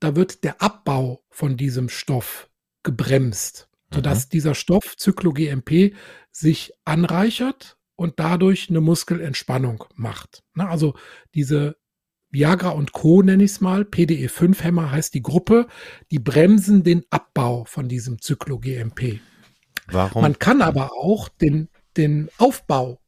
da 0.00 0.16
wird 0.16 0.42
der 0.44 0.62
Abbau 0.62 1.22
von 1.28 1.58
diesem 1.58 1.90
Stoff 1.90 2.48
gebremst, 2.82 3.68
sodass 3.92 4.26
mhm. 4.26 4.30
dieser 4.30 4.54
Stoff 4.54 4.96
Zyklo-GMP 4.96 5.94
sich 6.32 6.72
anreichert 6.84 7.76
und 7.96 8.18
dadurch 8.18 8.70
eine 8.70 8.80
Muskelentspannung 8.80 9.84
macht. 9.94 10.42
Also 10.54 10.94
diese 11.34 11.76
Viagra 12.30 12.70
und 12.70 12.92
Co. 12.92 13.22
nenne 13.22 13.44
ich 13.44 13.52
es 13.52 13.60
mal. 13.60 13.82
PDE5-Hämmer 13.82 14.90
heißt 14.90 15.14
die 15.14 15.22
Gruppe. 15.22 15.66
Die 16.10 16.18
bremsen 16.18 16.84
den 16.84 17.04
Abbau 17.10 17.64
von 17.64 17.88
diesem 17.88 18.20
Zyklo-GMP. 18.20 19.20
Warum? 19.88 20.22
Man 20.22 20.38
kann 20.38 20.62
aber 20.62 20.92
auch 20.92 21.28
den, 21.28 21.68
den 21.96 22.30
Aufbau 22.38 23.00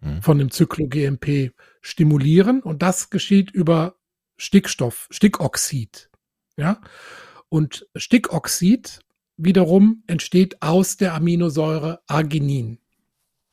hm. 0.00 0.22
von 0.22 0.38
dem 0.38 0.50
Zyklo-GMP 0.50 1.52
stimulieren 1.80 2.62
und 2.62 2.82
das 2.82 3.10
geschieht 3.10 3.50
über 3.50 3.96
Stickstoff, 4.36 5.06
Stickoxid. 5.10 6.10
Ja. 6.56 6.80
Und 7.48 7.86
Stickoxid 7.94 9.00
wiederum 9.36 10.02
entsteht 10.06 10.60
aus 10.62 10.96
der 10.96 11.14
Aminosäure 11.14 12.02
Arginin. 12.06 12.78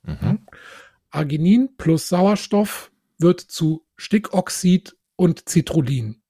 Mhm. 0.03 0.45
Arginin 1.09 1.75
plus 1.77 2.09
Sauerstoff 2.09 2.91
wird 3.17 3.39
zu 3.39 3.86
Stickoxid 3.97 4.95
und 5.15 5.49
Citrullin. 5.49 6.21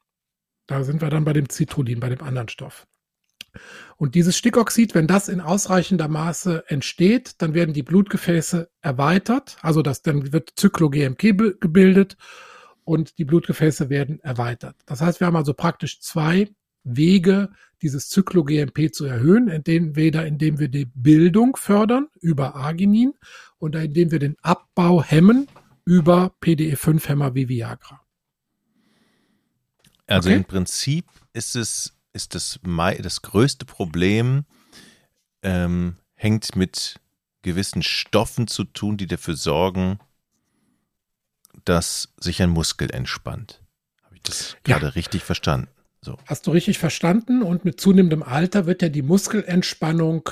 Da 0.67 0.83
sind 0.83 1.01
wir 1.01 1.09
dann 1.09 1.25
bei 1.25 1.33
dem 1.33 1.49
Citrullin, 1.49 1.99
bei 1.99 2.09
dem 2.09 2.21
anderen 2.21 2.49
Stoff. 2.49 2.87
Und 3.97 4.15
dieses 4.15 4.37
Stickoxid, 4.37 4.93
wenn 4.93 5.07
das 5.07 5.29
in 5.29 5.41
ausreichender 5.41 6.07
Maße 6.07 6.65
entsteht, 6.67 7.41
dann 7.41 7.53
werden 7.53 7.73
die 7.73 7.83
Blutgefäße 7.83 8.69
erweitert, 8.81 9.57
also 9.61 9.81
das, 9.81 10.01
dann 10.01 10.31
wird 10.31 10.51
Zyklo-GMP 10.55 11.59
gebildet 11.59 12.17
und 12.83 13.17
die 13.17 13.25
Blutgefäße 13.25 13.89
werden 13.89 14.19
erweitert. 14.21 14.75
Das 14.85 15.01
heißt, 15.01 15.19
wir 15.19 15.27
haben 15.27 15.35
also 15.35 15.53
praktisch 15.53 15.99
zwei 15.99 16.49
Wege, 16.83 17.49
dieses 17.81 18.09
Zyklo-GMP 18.09 18.93
zu 18.93 19.05
erhöhen, 19.05 19.49
entweder 19.49 20.25
indem 20.25 20.59
wir 20.59 20.69
die 20.69 20.85
Bildung 20.85 21.55
fördern 21.55 22.07
über 22.21 22.55
Arginin 22.55 23.13
oder 23.59 23.83
indem 23.83 24.11
wir 24.11 24.19
den 24.19 24.35
Abbau 24.41 25.03
hemmen 25.03 25.47
über 25.87 26.35
PDE5-Hämmer 26.41 27.33
wie 27.33 27.47
Viagra. 27.47 28.01
Also 30.05 30.29
okay? 30.29 30.37
im 30.37 30.43
Prinzip 30.43 31.05
ist 31.31 31.55
es 31.55 31.93
ist 32.11 32.35
das, 32.35 32.59
das 32.63 33.21
größte 33.21 33.65
Problem, 33.65 34.45
ähm, 35.43 35.97
hängt 36.15 36.55
mit 36.55 36.99
gewissen 37.43 37.83
Stoffen 37.83 38.47
zu 38.47 38.63
tun, 38.63 38.97
die 38.97 39.05
dafür 39.05 39.35
sorgen, 39.35 39.99
dass 41.63 42.11
sich 42.19 42.41
ein 42.41 42.49
Muskel 42.49 42.91
entspannt. 42.91 43.61
Habe 44.03 44.15
ich 44.15 44.23
das 44.23 44.57
gerade 44.63 44.87
ja. 44.87 44.91
richtig 44.91 45.23
verstanden? 45.23 45.69
So. 46.01 46.17
Hast 46.25 46.47
du 46.47 46.51
richtig 46.51 46.79
verstanden? 46.79 47.43
Und 47.43 47.65
mit 47.65 47.79
zunehmendem 47.79 48.23
Alter 48.23 48.65
wird 48.65 48.81
ja 48.81 48.89
die 48.89 49.03
Muskelentspannung 49.03 50.29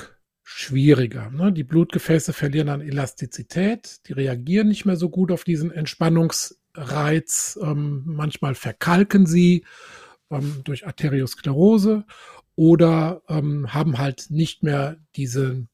schwieriger. 0.48 1.28
Ne? 1.30 1.52
Die 1.52 1.64
Blutgefäße 1.64 2.32
verlieren 2.32 2.68
an 2.68 2.80
Elastizität, 2.80 4.06
die 4.06 4.12
reagieren 4.12 4.68
nicht 4.68 4.84
mehr 4.84 4.94
so 4.94 5.10
gut 5.10 5.32
auf 5.32 5.42
diesen 5.42 5.72
Entspannungsreiz. 5.72 7.58
Ähm, 7.60 8.04
manchmal 8.06 8.54
verkalken 8.54 9.26
sie 9.26 9.64
ähm, 10.30 10.60
durch 10.62 10.86
Arteriosklerose 10.86 12.04
oder 12.54 13.22
ähm, 13.28 13.74
haben 13.74 13.98
halt 13.98 14.26
nicht 14.30 14.62
mehr 14.62 14.98
diese, 15.16 15.66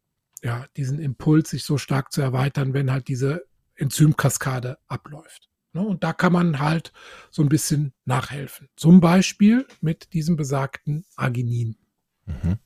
ja, 0.43 0.65
diesen 0.79 1.01
Impuls, 1.01 1.51
sich 1.51 1.65
so 1.65 1.77
stark 1.77 2.11
zu 2.11 2.23
erweitern, 2.23 2.73
wenn 2.73 2.91
halt 2.91 3.09
diese 3.09 3.45
Enzymkaskade 3.75 4.79
abläuft. 4.89 5.51
Ne? 5.75 5.83
Und 5.83 6.03
da 6.03 6.15
kann 6.15 6.33
man 6.33 6.61
halt 6.61 6.95
so 7.31 7.43
ein 7.43 7.51
bisschen 7.51 7.93
nachhelfen. 8.07 8.71
Zum 8.77 9.03
Beispiel 9.03 9.67
mit 9.83 10.15
diesem 10.15 10.37
besagten 10.37 11.05
Arginin. 11.17 11.77
Mhm. 12.25 12.57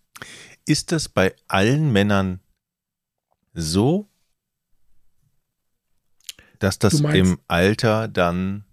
Ist 0.65 0.93
das 0.93 1.09
bei 1.09 1.35
allen 1.49 1.93
Männern 1.93 2.41
so, 3.55 4.09
dass 6.59 6.79
das 6.79 7.01
im 7.01 7.39
Alter 7.49 8.09
dann 8.09 8.65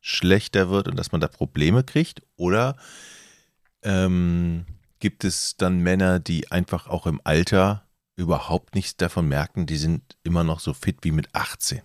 schlechter 0.00 0.70
wird 0.70 0.88
und 0.88 0.96
dass 0.96 1.12
man 1.12 1.20
da 1.20 1.28
Probleme 1.28 1.84
kriegt? 1.84 2.22
Oder 2.36 2.76
ähm, 3.82 4.66
gibt 4.98 5.24
es 5.24 5.56
dann 5.56 5.80
Männer, 5.80 6.18
die 6.18 6.50
einfach 6.50 6.88
auch 6.88 7.06
im 7.06 7.20
Alter 7.24 7.86
überhaupt 8.16 8.74
nichts 8.74 8.96
davon 8.96 9.28
merken, 9.28 9.66
die 9.66 9.76
sind 9.76 10.16
immer 10.24 10.42
noch 10.42 10.60
so 10.60 10.74
fit 10.74 10.98
wie 11.02 11.12
mit 11.12 11.34
18? 11.34 11.82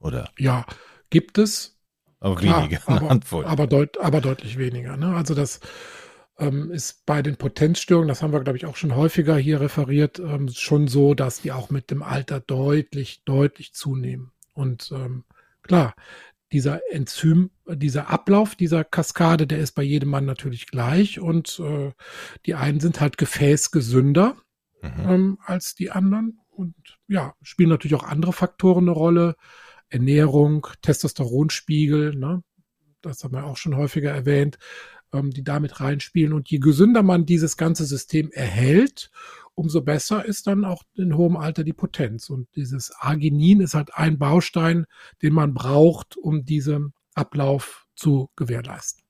Oder? 0.00 0.30
Ja, 0.36 0.66
gibt 1.10 1.38
es. 1.38 1.76
Aber 2.20 2.34
Klar, 2.34 2.64
weniger, 2.64 2.80
aber, 2.86 3.46
aber, 3.46 3.66
deut, 3.68 3.96
aber, 3.98 4.20
deutlich 4.20 4.58
weniger. 4.58 4.96
Ne? 4.96 5.14
Also 5.14 5.34
das 5.34 5.60
ähm, 6.38 6.70
ist 6.70 7.04
bei 7.06 7.22
den 7.22 7.36
Potenzstörungen, 7.36 8.08
das 8.08 8.22
haben 8.22 8.32
wir, 8.32 8.40
glaube 8.40 8.58
ich, 8.58 8.66
auch 8.66 8.76
schon 8.76 8.94
häufiger 8.94 9.36
hier 9.36 9.60
referiert, 9.60 10.18
ähm, 10.18 10.48
schon 10.48 10.88
so, 10.88 11.14
dass 11.14 11.40
die 11.40 11.52
auch 11.52 11.70
mit 11.70 11.90
dem 11.90 12.02
Alter 12.02 12.40
deutlich, 12.40 13.22
deutlich 13.24 13.72
zunehmen. 13.72 14.32
Und 14.54 14.92
ähm, 14.92 15.24
klar, 15.62 15.94
dieser 16.52 16.80
Enzym, 16.90 17.50
dieser 17.68 18.08
Ablauf 18.08 18.54
dieser 18.54 18.84
Kaskade, 18.84 19.46
der 19.46 19.58
ist 19.58 19.72
bei 19.72 19.82
jedem 19.82 20.10
Mann 20.10 20.24
natürlich 20.24 20.66
gleich 20.66 21.20
und 21.20 21.60
äh, 21.60 21.92
die 22.46 22.54
einen 22.54 22.80
sind 22.80 23.00
halt 23.00 23.18
gefäßgesünder 23.18 24.36
mhm. 24.80 25.08
ähm, 25.08 25.38
als 25.44 25.74
die 25.74 25.90
anderen 25.90 26.40
und 26.48 26.74
ja, 27.06 27.34
spielen 27.42 27.68
natürlich 27.68 27.96
auch 27.96 28.04
andere 28.04 28.32
Faktoren 28.32 28.84
eine 28.84 28.92
Rolle. 28.92 29.36
Ernährung, 29.90 30.66
Testosteronspiegel, 30.82 32.14
ne? 32.14 32.42
das 33.00 33.24
haben 33.24 33.34
wir 33.34 33.44
auch 33.44 33.56
schon 33.56 33.76
häufiger 33.76 34.10
erwähnt, 34.10 34.58
ähm, 35.12 35.30
die 35.30 35.44
damit 35.44 35.80
reinspielen. 35.80 36.32
Und 36.32 36.50
je 36.50 36.58
gesünder 36.58 37.02
man 37.02 37.26
dieses 37.26 37.56
ganze 37.56 37.84
System 37.84 38.30
erhält, 38.32 39.10
umso 39.54 39.82
besser 39.82 40.24
ist 40.24 40.46
dann 40.46 40.64
auch 40.64 40.84
in 40.94 41.16
hohem 41.16 41.36
Alter 41.36 41.64
die 41.64 41.72
Potenz. 41.72 42.30
Und 42.30 42.48
dieses 42.54 42.92
Arginin 42.98 43.60
ist 43.60 43.74
halt 43.74 43.94
ein 43.94 44.18
Baustein, 44.18 44.86
den 45.22 45.34
man 45.34 45.54
braucht, 45.54 46.16
um 46.16 46.44
diesen 46.44 46.92
Ablauf 47.14 47.86
zu 47.96 48.30
gewährleisten. 48.36 49.04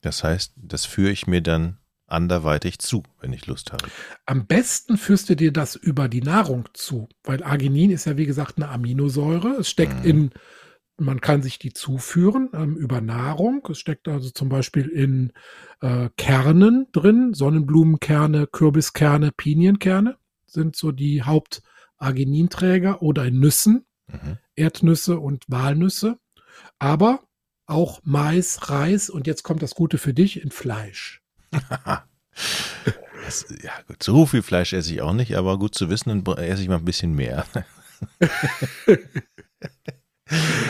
Das 0.00 0.24
heißt, 0.24 0.54
das 0.56 0.86
führe 0.86 1.10
ich 1.10 1.26
mir 1.26 1.40
dann 1.40 1.78
anderweitig 2.06 2.80
zu, 2.80 3.04
wenn 3.20 3.32
ich 3.32 3.46
Lust 3.46 3.72
habe. 3.72 3.86
Am 4.26 4.46
besten 4.46 4.96
führst 4.96 5.28
du 5.28 5.36
dir 5.36 5.52
das 5.52 5.76
über 5.76 6.08
die 6.08 6.22
Nahrung 6.22 6.68
zu, 6.72 7.08
weil 7.22 7.42
Arginin 7.42 7.90
ist 7.90 8.06
ja 8.06 8.16
wie 8.16 8.26
gesagt 8.26 8.56
eine 8.56 8.68
Aminosäure. 8.68 9.58
Es 9.60 9.70
steckt 9.70 10.04
mhm. 10.04 10.10
in 10.10 10.30
man 11.00 11.20
kann 11.20 11.42
sich 11.42 11.58
die 11.58 11.72
zuführen 11.72 12.50
ähm, 12.52 12.76
über 12.76 13.00
Nahrung. 13.00 13.66
Es 13.70 13.78
steckt 13.78 14.06
also 14.06 14.30
zum 14.30 14.48
Beispiel 14.48 14.86
in 14.88 15.32
äh, 15.80 16.10
Kernen 16.16 16.86
drin, 16.92 17.34
Sonnenblumenkerne, 17.34 18.46
Kürbiskerne, 18.46 19.32
Pinienkerne 19.32 20.16
sind 20.46 20.76
so 20.76 20.92
die 20.92 21.22
Hauptargininträger 21.22 23.02
oder 23.02 23.24
in 23.24 23.40
Nüssen, 23.40 23.86
mhm. 24.08 24.38
Erdnüsse 24.54 25.18
und 25.18 25.44
Walnüsse. 25.48 26.18
Aber 26.78 27.24
auch 27.66 28.00
Mais, 28.04 28.68
Reis 28.68 29.08
und 29.10 29.26
jetzt 29.26 29.42
kommt 29.42 29.62
das 29.62 29.74
Gute 29.74 29.96
für 29.96 30.12
dich 30.12 30.42
in 30.42 30.50
Fleisch. 30.50 31.22
das, 33.24 33.46
ja, 33.62 33.72
gut, 33.86 34.02
so 34.02 34.26
viel 34.26 34.42
Fleisch 34.42 34.72
esse 34.72 34.92
ich 34.92 35.02
auch 35.02 35.12
nicht, 35.12 35.36
aber 35.36 35.58
gut 35.58 35.74
zu 35.74 35.88
wissen, 35.88 36.24
dann 36.24 36.38
esse 36.38 36.62
ich 36.62 36.68
mal 36.68 36.76
ein 36.76 36.84
bisschen 36.84 37.14
mehr. 37.14 37.46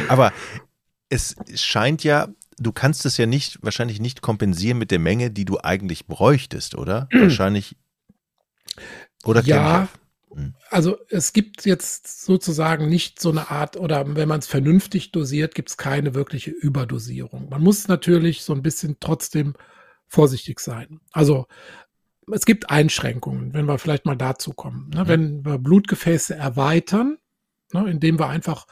Aber 0.09 0.33
es 1.09 1.37
scheint 1.55 2.05
ja, 2.05 2.29
du 2.59 2.73
kannst 2.73 3.07
es 3.07 3.17
ja 3.17 3.26
nicht, 3.26 3.59
wahrscheinlich 3.62 4.00
nicht 4.00 4.23
kompensieren 4.23 4.79
mit 4.79 4.90
der 4.90 4.99
Menge, 4.99 5.31
die 5.31 5.45
du 5.45 5.59
eigentlich 5.59 6.07
bräuchtest, 6.07 6.76
oder? 6.76 7.09
wahrscheinlich. 7.12 7.76
Oder 9.25 9.43
ja. 9.43 9.88
Hm. 10.33 10.55
Also 10.71 10.97
es 11.09 11.33
gibt 11.33 11.67
jetzt 11.67 12.25
sozusagen 12.25 12.88
nicht 12.88 13.21
so 13.21 13.31
eine 13.31 13.50
Art, 13.50 13.76
oder 13.76 14.14
wenn 14.14 14.29
man 14.29 14.38
es 14.38 14.47
vernünftig 14.47 15.11
dosiert, 15.11 15.55
gibt 15.55 15.71
es 15.71 15.76
keine 15.76 16.14
wirkliche 16.14 16.50
Überdosierung. 16.50 17.49
Man 17.49 17.62
muss 17.62 17.88
natürlich 17.88 18.43
so 18.43 18.55
ein 18.55 18.62
bisschen 18.62 18.99
trotzdem 19.00 19.55
vorsichtig 20.07 20.61
sein. 20.61 21.00
Also 21.12 21.47
es 22.33 22.45
gibt 22.45 22.71
Einschränkungen, 22.71 23.55
wenn 23.55 23.67
wir 23.67 23.79
vielleicht 23.79 24.07
mal 24.07 24.17
dazu 24.17 24.52
kommen. 24.52 24.90
Ne? 24.90 25.05
Mhm. 25.05 25.09
Wenn 25.09 25.45
wir 25.45 25.59
Blutgefäße 25.59 26.35
erweitern, 26.35 27.19
ne, 27.73 27.90
indem 27.90 28.19
wir 28.19 28.29
einfach 28.29 28.67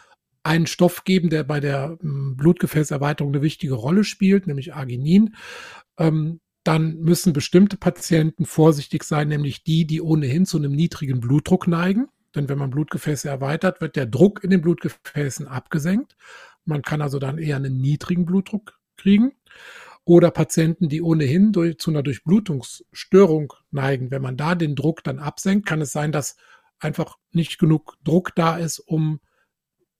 einen 0.48 0.66
Stoff 0.66 1.04
geben, 1.04 1.28
der 1.28 1.44
bei 1.44 1.60
der 1.60 1.98
hm, 2.00 2.36
Blutgefäßerweiterung 2.36 3.32
eine 3.32 3.42
wichtige 3.42 3.74
Rolle 3.74 4.02
spielt, 4.02 4.46
nämlich 4.46 4.74
Arginin. 4.74 5.36
Ähm, 5.98 6.40
dann 6.64 6.96
müssen 6.96 7.32
bestimmte 7.32 7.76
Patienten 7.76 8.46
vorsichtig 8.46 9.04
sein, 9.04 9.28
nämlich 9.28 9.62
die, 9.62 9.86
die 9.86 10.00
ohnehin 10.00 10.46
zu 10.46 10.56
einem 10.56 10.72
niedrigen 10.72 11.20
Blutdruck 11.20 11.68
neigen. 11.68 12.08
Denn 12.34 12.48
wenn 12.48 12.58
man 12.58 12.70
Blutgefäße 12.70 13.28
erweitert, 13.28 13.80
wird 13.80 13.96
der 13.96 14.06
Druck 14.06 14.42
in 14.42 14.50
den 14.50 14.60
Blutgefäßen 14.60 15.46
abgesenkt. 15.46 16.16
Man 16.64 16.82
kann 16.82 17.00
also 17.00 17.18
dann 17.18 17.38
eher 17.38 17.56
einen 17.56 17.80
niedrigen 17.80 18.26
Blutdruck 18.26 18.78
kriegen. 18.96 19.32
Oder 20.04 20.30
Patienten, 20.30 20.88
die 20.88 21.02
ohnehin 21.02 21.52
durch, 21.52 21.78
zu 21.78 21.90
einer 21.90 22.02
Durchblutungsstörung 22.02 23.52
neigen. 23.70 24.10
Wenn 24.10 24.22
man 24.22 24.38
da 24.38 24.54
den 24.54 24.74
Druck 24.74 25.04
dann 25.04 25.18
absenkt, 25.18 25.66
kann 25.66 25.82
es 25.82 25.92
sein, 25.92 26.12
dass 26.12 26.36
einfach 26.78 27.16
nicht 27.32 27.58
genug 27.58 27.96
Druck 28.04 28.32
da 28.34 28.56
ist, 28.56 28.78
um 28.78 29.20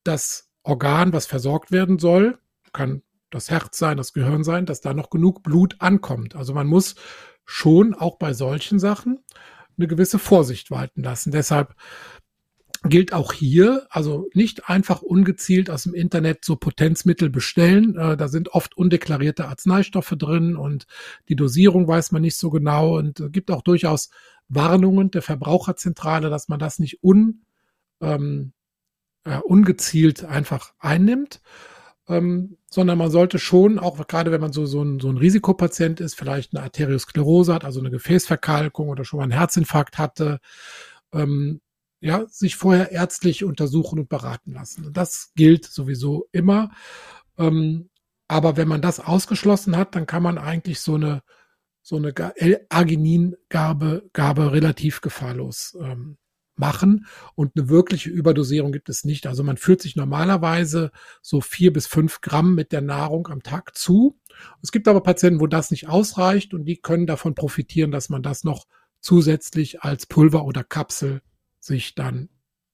das 0.08 0.50
Organ, 0.62 1.12
was 1.12 1.26
versorgt 1.26 1.70
werden 1.70 1.98
soll, 1.98 2.38
kann 2.72 3.02
das 3.30 3.50
Herz 3.50 3.78
sein, 3.78 3.96
das 3.96 4.12
Gehirn 4.12 4.42
sein, 4.42 4.66
dass 4.66 4.80
da 4.80 4.94
noch 4.94 5.10
genug 5.10 5.42
Blut 5.42 5.76
ankommt. 5.78 6.34
Also 6.34 6.54
man 6.54 6.66
muss 6.66 6.94
schon 7.44 7.94
auch 7.94 8.18
bei 8.18 8.32
solchen 8.32 8.78
Sachen 8.78 9.20
eine 9.76 9.86
gewisse 9.86 10.18
Vorsicht 10.18 10.70
walten 10.70 11.02
lassen. 11.02 11.30
Deshalb 11.30 11.74
gilt 12.84 13.12
auch 13.12 13.32
hier, 13.32 13.86
also 13.90 14.28
nicht 14.34 14.68
einfach 14.68 15.02
ungezielt 15.02 15.68
aus 15.68 15.82
dem 15.82 15.94
Internet 15.94 16.44
so 16.44 16.56
Potenzmittel 16.56 17.28
bestellen. 17.28 17.96
Äh, 17.96 18.16
da 18.16 18.28
sind 18.28 18.50
oft 18.50 18.76
undeklarierte 18.76 19.48
Arzneistoffe 19.48 20.16
drin 20.16 20.56
und 20.56 20.86
die 21.28 21.36
Dosierung 21.36 21.88
weiß 21.88 22.12
man 22.12 22.22
nicht 22.22 22.36
so 22.36 22.50
genau 22.50 22.96
und 22.98 23.20
äh, 23.20 23.30
gibt 23.30 23.50
auch 23.50 23.62
durchaus 23.62 24.10
Warnungen 24.48 25.10
der 25.10 25.22
Verbraucherzentrale, 25.22 26.30
dass 26.30 26.48
man 26.48 26.58
das 26.58 26.78
nicht 26.78 27.02
un, 27.02 27.42
ähm, 28.00 28.52
äh, 29.28 29.38
ungezielt 29.38 30.24
einfach 30.24 30.72
einnimmt. 30.78 31.40
Ähm, 32.08 32.56
sondern 32.70 32.96
man 32.98 33.10
sollte 33.10 33.38
schon, 33.38 33.78
auch 33.78 34.06
gerade 34.06 34.32
wenn 34.32 34.40
man 34.40 34.52
so, 34.52 34.64
so, 34.64 34.82
ein, 34.82 34.98
so 34.98 35.10
ein 35.10 35.18
Risikopatient 35.18 36.00
ist, 36.00 36.14
vielleicht 36.14 36.54
eine 36.54 36.62
Arteriosklerose 36.62 37.52
hat, 37.52 37.64
also 37.64 37.80
eine 37.80 37.90
Gefäßverkalkung 37.90 38.88
oder 38.88 39.04
schon 39.04 39.18
mal 39.18 39.24
einen 39.24 39.32
Herzinfarkt 39.32 39.98
hatte, 39.98 40.40
ähm, 41.12 41.60
ja, 42.00 42.26
sich 42.28 42.56
vorher 42.56 42.92
ärztlich 42.92 43.44
untersuchen 43.44 43.98
und 43.98 44.08
beraten 44.08 44.52
lassen. 44.52 44.92
Das 44.92 45.32
gilt 45.34 45.66
sowieso 45.66 46.28
immer. 46.32 46.70
Ähm, 47.36 47.90
aber 48.28 48.56
wenn 48.56 48.68
man 48.68 48.82
das 48.82 49.00
ausgeschlossen 49.00 49.76
hat, 49.76 49.94
dann 49.94 50.06
kann 50.06 50.22
man 50.22 50.38
eigentlich 50.38 50.80
so 50.80 50.94
eine, 50.94 51.22
so 51.82 51.96
eine 51.96 52.14
Arginingabe 52.68 54.08
Gabe 54.12 54.52
relativ 54.52 55.00
gefahrlos 55.00 55.76
ähm, 55.80 56.18
machen. 56.58 57.06
Und 57.34 57.52
eine 57.56 57.68
wirkliche 57.68 58.10
Überdosierung 58.10 58.72
gibt 58.72 58.88
es 58.88 59.04
nicht. 59.04 59.26
Also 59.26 59.42
man 59.42 59.56
führt 59.56 59.82
sich 59.82 59.96
normalerweise 59.96 60.90
so 61.22 61.40
vier 61.40 61.72
bis 61.72 61.86
fünf 61.86 62.20
Gramm 62.20 62.54
mit 62.54 62.72
der 62.72 62.82
Nahrung 62.82 63.28
am 63.28 63.42
Tag 63.42 63.76
zu. 63.76 64.18
Es 64.62 64.72
gibt 64.72 64.88
aber 64.88 65.02
Patienten, 65.02 65.40
wo 65.40 65.46
das 65.46 65.70
nicht 65.70 65.88
ausreicht 65.88 66.54
und 66.54 66.64
die 66.64 66.76
können 66.76 67.06
davon 67.06 67.34
profitieren, 67.34 67.90
dass 67.90 68.08
man 68.08 68.22
das 68.22 68.44
noch 68.44 68.66
zusätzlich 69.00 69.82
als 69.82 70.06
Pulver 70.06 70.44
oder 70.44 70.64
Kapsel 70.64 71.22
sich 71.60 71.94
dann 71.94 72.28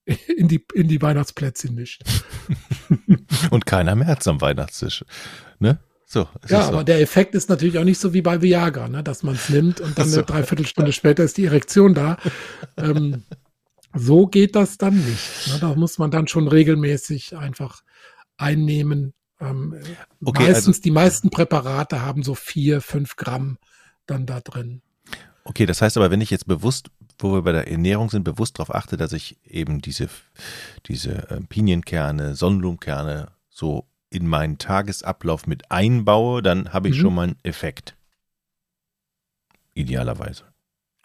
in 0.36 0.48
die, 0.48 0.64
in 0.74 0.88
die 0.88 1.00
Weihnachtsplätzchen 1.00 1.74
mischt. 1.74 2.02
Und 3.50 3.66
keiner 3.66 3.94
mehr 3.94 4.08
hat 4.08 4.26
am 4.26 4.40
Weihnachtstisch. 4.40 5.04
Ne? 5.58 5.78
So, 6.06 6.28
ja, 6.48 6.62
so. 6.62 6.68
aber 6.68 6.84
der 6.84 7.00
Effekt 7.00 7.34
ist 7.34 7.48
natürlich 7.48 7.78
auch 7.78 7.84
nicht 7.84 7.98
so 7.98 8.12
wie 8.12 8.22
bei 8.22 8.42
Viagra, 8.42 8.88
ne? 8.88 9.02
dass 9.02 9.22
man 9.22 9.34
es 9.34 9.48
nimmt 9.48 9.80
und 9.80 9.98
dann 9.98 10.08
so. 10.08 10.18
eine 10.18 10.26
Dreiviertelstunde 10.26 10.92
später 10.92 11.24
ist 11.24 11.38
die 11.38 11.46
Erektion 11.46 11.94
da. 11.94 12.18
ähm, 12.76 13.24
so 13.94 14.26
geht 14.26 14.56
das 14.56 14.78
dann 14.78 14.96
nicht. 14.96 15.48
Ne? 15.48 15.58
Da 15.60 15.74
muss 15.74 15.98
man 15.98 16.10
dann 16.10 16.28
schon 16.28 16.48
regelmäßig 16.48 17.36
einfach 17.36 17.82
einnehmen. 18.36 19.14
Ähm, 19.40 19.74
okay, 20.24 20.44
meistens, 20.44 20.76
also, 20.76 20.82
die 20.82 20.90
meisten 20.90 21.30
Präparate 21.30 22.02
haben 22.02 22.22
so 22.22 22.34
vier, 22.34 22.80
fünf 22.80 23.16
Gramm 23.16 23.58
dann 24.06 24.26
da 24.26 24.40
drin. 24.40 24.82
Okay, 25.44 25.66
das 25.66 25.82
heißt 25.82 25.96
aber, 25.96 26.10
wenn 26.10 26.20
ich 26.20 26.30
jetzt 26.30 26.46
bewusst 26.46 26.90
wo 27.18 27.32
wir 27.32 27.42
bei 27.42 27.52
der 27.52 27.70
Ernährung 27.70 28.10
sind, 28.10 28.24
bewusst 28.24 28.58
darauf 28.58 28.74
achte, 28.74 28.96
dass 28.96 29.12
ich 29.12 29.38
eben 29.44 29.80
diese, 29.80 30.08
diese 30.86 31.30
äh, 31.30 31.40
Pinienkerne, 31.40 32.34
Sonnenblumenkerne 32.34 33.32
so 33.48 33.86
in 34.10 34.26
meinen 34.26 34.58
Tagesablauf 34.58 35.46
mit 35.46 35.70
einbaue, 35.70 36.42
dann 36.42 36.72
habe 36.72 36.88
ich 36.88 36.96
mhm. 36.96 37.00
schon 37.00 37.14
mal 37.14 37.22
einen 37.22 37.38
Effekt. 37.42 37.96
Idealerweise. 39.74 40.44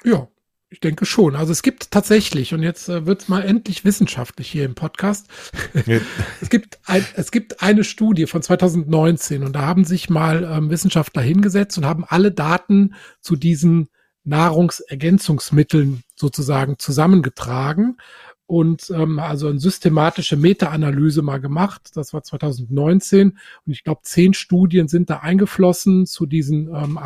Ja, 0.04 0.28
ich 0.72 0.80
denke 0.80 1.06
schon. 1.06 1.36
Also 1.36 1.52
es 1.52 1.64
gibt 1.64 1.92
tatsächlich, 1.92 2.54
und 2.54 2.62
jetzt 2.62 2.90
äh, 2.90 3.06
wird 3.06 3.24
es 3.24 3.28
mal 3.28 3.44
endlich 3.44 3.86
wissenschaftlich 3.86 4.50
hier 4.50 4.66
im 4.66 4.76
Podcast. 4.76 5.28
es, 6.42 6.50
gibt 6.50 6.80
ein, 6.86 7.06
es 7.16 7.32
gibt 7.32 7.64
eine 7.64 7.84
Studie 7.84 8.28
von 8.28 8.42
2019 8.42 9.44
und 9.44 9.54
da 9.54 9.62
haben 9.62 9.84
sich 9.84 10.10
mal 10.10 10.44
ähm, 10.44 10.70
Wissenschaftler 10.70 11.24
hingesetzt 11.24 11.78
und 11.78 11.86
haben 11.86 12.06
alle 12.08 12.32
Daten 12.32 12.94
zu 13.20 13.36
diesen 13.36 13.90
Nahrungsergänzungsmitteln 14.26 16.04
sozusagen 16.16 16.78
zusammengetragen 16.78 17.98
und 18.46 18.92
ähm, 18.92 19.18
also 19.20 19.48
eine 19.48 19.60
systematische 19.60 20.36
Meta-Analyse 20.36 21.24
mal 21.24 21.40
gemacht. 21.40 21.92
Das 21.96 22.14
war 22.14 22.24
2019 22.24 23.38
und 23.66 23.72
ich 23.72 23.84
glaube, 23.84 24.02
zehn 24.04 24.36
Studien 24.36 24.88
sind 24.88 25.10
da 25.10 25.18
eingeflossen 25.18 26.06
zu 26.06 26.28
diesen 26.28 26.68
ähm, 26.68 26.98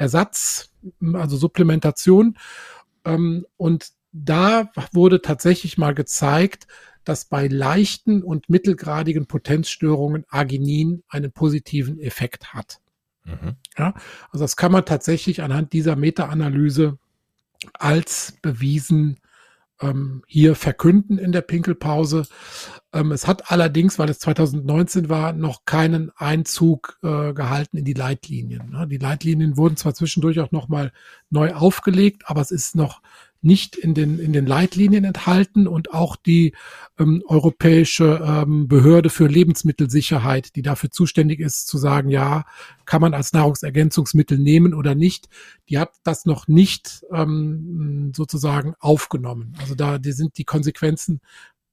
Arginin-Ersatz, 0.00 0.70
also 1.12 1.36
Supplementation. 1.36 2.38
Ähm, 3.04 3.46
und 3.56 3.90
da 4.12 4.70
wurde 4.92 5.22
tatsächlich 5.22 5.78
mal 5.78 5.94
gezeigt, 5.94 6.66
dass 7.04 7.24
bei 7.24 7.46
leichten 7.46 8.22
und 8.22 8.50
mittelgradigen 8.50 9.26
Potenzstörungen 9.26 10.24
Arginin 10.28 11.02
einen 11.08 11.32
positiven 11.32 11.98
Effekt 12.00 12.52
hat. 12.52 12.80
Mhm. 13.24 13.56
Ja, 13.78 13.94
also 14.30 14.44
das 14.44 14.56
kann 14.56 14.72
man 14.72 14.84
tatsächlich 14.84 15.42
anhand 15.42 15.72
dieser 15.72 15.96
Meta-Analyse 15.96 16.98
als 17.74 18.34
bewiesen 18.42 19.20
ähm, 19.80 20.22
hier 20.26 20.54
verkünden 20.54 21.18
in 21.18 21.32
der 21.32 21.40
Pinkelpause. 21.42 22.26
Ähm, 22.92 23.12
es 23.12 23.26
hat 23.26 23.50
allerdings, 23.50 23.98
weil 23.98 24.10
es 24.10 24.18
2019 24.18 25.08
war, 25.08 25.32
noch 25.32 25.64
keinen 25.64 26.10
Einzug 26.16 26.98
äh, 27.02 27.32
gehalten 27.32 27.76
in 27.76 27.84
die 27.84 27.94
Leitlinien. 27.94 28.70
Ne? 28.70 28.86
Die 28.88 28.98
Leitlinien 28.98 29.56
wurden 29.56 29.76
zwar 29.76 29.94
zwischendurch 29.94 30.40
auch 30.40 30.50
nochmal 30.50 30.92
neu 31.30 31.54
aufgelegt, 31.54 32.24
aber 32.26 32.40
es 32.40 32.50
ist 32.50 32.74
noch 32.74 33.00
nicht 33.42 33.76
in 33.76 33.94
den, 33.94 34.18
in 34.18 34.32
den 34.32 34.46
Leitlinien 34.46 35.04
enthalten 35.04 35.66
und 35.66 35.92
auch 35.92 36.16
die 36.16 36.54
ähm, 36.98 37.22
europäische 37.26 38.22
ähm, 38.24 38.68
Behörde 38.68 39.08
für 39.08 39.26
Lebensmittelsicherheit, 39.26 40.56
die 40.56 40.62
dafür 40.62 40.90
zuständig 40.90 41.40
ist, 41.40 41.66
zu 41.66 41.78
sagen, 41.78 42.10
ja, 42.10 42.44
kann 42.84 43.00
man 43.00 43.14
als 43.14 43.32
Nahrungsergänzungsmittel 43.32 44.38
nehmen 44.38 44.74
oder 44.74 44.94
nicht, 44.94 45.28
die 45.68 45.78
hat 45.78 45.92
das 46.02 46.26
noch 46.26 46.48
nicht 46.48 47.04
ähm, 47.12 48.12
sozusagen 48.14 48.74
aufgenommen. 48.78 49.54
Also 49.58 49.74
da 49.74 49.98
die 49.98 50.12
sind 50.12 50.36
die 50.36 50.44
Konsequenzen 50.44 51.20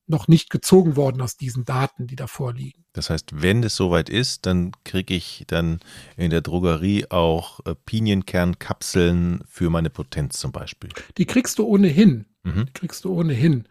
noch 0.08 0.28
nicht 0.28 0.50
gezogen 0.50 0.96
worden 0.96 1.22
aus 1.22 1.38
diesen 1.38 1.66
Daten, 1.66 2.08
die 2.08 2.16
da 2.16 2.28
vorliegen. 2.28 2.86
Das 2.94 3.10
heißt, 3.10 3.42
wenn 3.42 3.64
es 3.64 3.76
soweit 3.76 4.10
ist, 4.10 4.46
dann 4.46 4.72
kriege 4.84 5.14
ich 5.14 5.44
dann 5.48 5.80
in 6.16 6.32
der 6.32 6.42
Drogerie 6.42 7.06
auch 7.10 7.60
äh, 7.66 7.76
Pinienkерnkapseln 7.76 9.44
für 9.48 9.70
meine 9.70 9.90
Potenz 9.90 10.40
zum 10.40 10.52
Beispiel. 10.52 10.90
Die 11.18 11.26
kriegst 11.26 11.60
du 11.60 11.66
ohnehin. 11.66 12.26
Mhm. 12.44 12.66
Die 12.68 12.74
kriegst 12.74 13.06
du 13.06 13.14
ohnehin. 13.14 13.68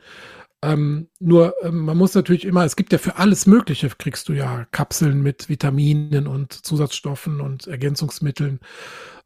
Ähm, 0.63 1.09
nur 1.19 1.55
ähm, 1.63 1.85
man 1.85 1.97
muss 1.97 2.15
natürlich 2.15 2.45
immer, 2.45 2.65
es 2.65 2.77
gibt 2.77 2.93
ja 2.93 2.99
für 2.99 3.17
alles 3.17 3.47
Mögliche, 3.47 3.89
kriegst 3.89 4.29
du 4.29 4.33
ja 4.33 4.67
Kapseln 4.71 5.23
mit 5.23 5.49
Vitaminen 5.49 6.27
und 6.27 6.53
Zusatzstoffen 6.53 7.41
und 7.41 7.67
Ergänzungsmitteln. 7.67 8.61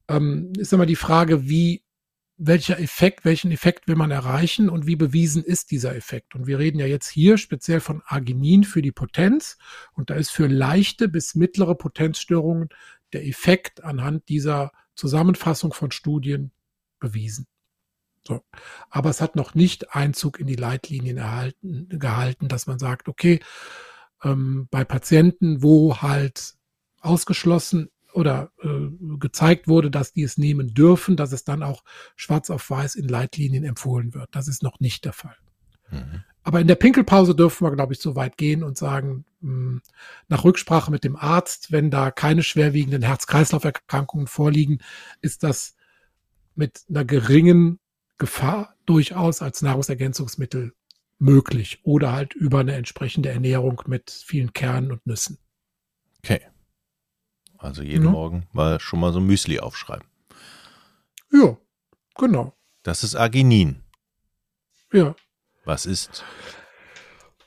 Ähm, 0.08 0.52
ist 0.58 0.72
immer 0.72 0.86
die 0.86 0.96
Frage, 0.96 1.48
wie 1.48 1.82
welcher 2.42 2.80
Effekt, 2.80 3.26
welchen 3.26 3.52
Effekt 3.52 3.86
will 3.86 3.96
man 3.96 4.10
erreichen 4.10 4.70
und 4.70 4.86
wie 4.86 4.96
bewiesen 4.96 5.44
ist 5.44 5.70
dieser 5.70 5.94
Effekt. 5.94 6.34
Und 6.34 6.46
wir 6.46 6.58
reden 6.58 6.78
ja 6.78 6.86
jetzt 6.86 7.08
hier 7.08 7.36
speziell 7.36 7.80
von 7.80 8.02
Arginin 8.06 8.64
für 8.64 8.80
die 8.80 8.92
Potenz 8.92 9.58
und 9.92 10.08
da 10.08 10.14
ist 10.14 10.30
für 10.30 10.46
leichte 10.46 11.08
bis 11.08 11.34
mittlere 11.34 11.74
Potenzstörungen 11.74 12.70
der 13.12 13.26
Effekt 13.26 13.84
anhand 13.84 14.28
dieser 14.30 14.72
Zusammenfassung 14.94 15.74
von 15.74 15.90
Studien 15.90 16.50
bewiesen. 16.98 17.46
So. 18.26 18.40
Aber 18.88 19.10
es 19.10 19.20
hat 19.20 19.36
noch 19.36 19.54
nicht 19.54 19.94
Einzug 19.94 20.40
in 20.40 20.46
die 20.46 20.56
Leitlinien 20.56 21.18
erhalten, 21.18 21.88
gehalten, 21.90 22.48
dass 22.48 22.66
man 22.66 22.78
sagt, 22.78 23.08
okay, 23.08 23.40
ähm, 24.24 24.66
bei 24.70 24.84
Patienten, 24.84 25.62
wo 25.62 25.98
halt 25.98 26.54
ausgeschlossen 27.00 27.90
oder 28.12 28.50
äh, 28.62 29.16
gezeigt 29.18 29.68
wurde, 29.68 29.90
dass 29.90 30.12
die 30.12 30.22
es 30.22 30.38
nehmen 30.38 30.74
dürfen, 30.74 31.16
dass 31.16 31.32
es 31.32 31.44
dann 31.44 31.62
auch 31.62 31.84
schwarz 32.16 32.50
auf 32.50 32.68
weiß 32.68 32.94
in 32.96 33.08
Leitlinien 33.08 33.64
empfohlen 33.64 34.14
wird. 34.14 34.28
Das 34.32 34.48
ist 34.48 34.62
noch 34.62 34.80
nicht 34.80 35.04
der 35.04 35.12
Fall. 35.12 35.36
Mhm. 35.90 36.24
Aber 36.42 36.60
in 36.60 36.66
der 36.66 36.74
Pinkelpause 36.74 37.34
dürfen 37.34 37.66
wir, 37.66 37.74
glaube 37.74 37.92
ich, 37.92 38.00
so 38.00 38.16
weit 38.16 38.36
gehen 38.36 38.62
und 38.62 38.78
sagen, 38.78 39.24
mh, 39.40 39.50
hm, 39.50 39.82
nach 40.28 40.44
Rücksprache 40.44 40.90
mit 40.90 41.04
dem 41.04 41.16
Arzt, 41.16 41.70
wenn 41.70 41.90
da 41.90 42.10
keine 42.10 42.42
schwerwiegenden 42.42 43.02
Herz-Kreislauf-Erkrankungen 43.02 44.26
vorliegen, 44.26 44.78
ist 45.20 45.42
das 45.42 45.76
mit 46.54 46.84
einer 46.88 47.04
geringen 47.04 47.78
Gefahr 48.18 48.74
durchaus 48.86 49.42
als 49.42 49.62
Nahrungsergänzungsmittel 49.62 50.72
möglich 51.18 51.80
oder 51.84 52.12
halt 52.12 52.34
über 52.34 52.60
eine 52.60 52.74
entsprechende 52.74 53.28
Ernährung 53.28 53.82
mit 53.86 54.10
vielen 54.10 54.52
Kernen 54.52 54.92
und 54.92 55.06
Nüssen. 55.06 55.38
Okay. 56.18 56.40
Also 57.60 57.82
jeden 57.82 58.06
ja. 58.06 58.10
Morgen 58.10 58.46
mal 58.52 58.80
schon 58.80 59.00
mal 59.00 59.12
so 59.12 59.20
Müsli 59.20 59.60
aufschreiben. 59.60 60.06
Ja, 61.30 61.56
genau. 62.16 62.54
Das 62.82 63.04
ist 63.04 63.14
Arginin. 63.14 63.82
Ja. 64.92 65.14
Was 65.64 65.86
ist? 65.86 66.24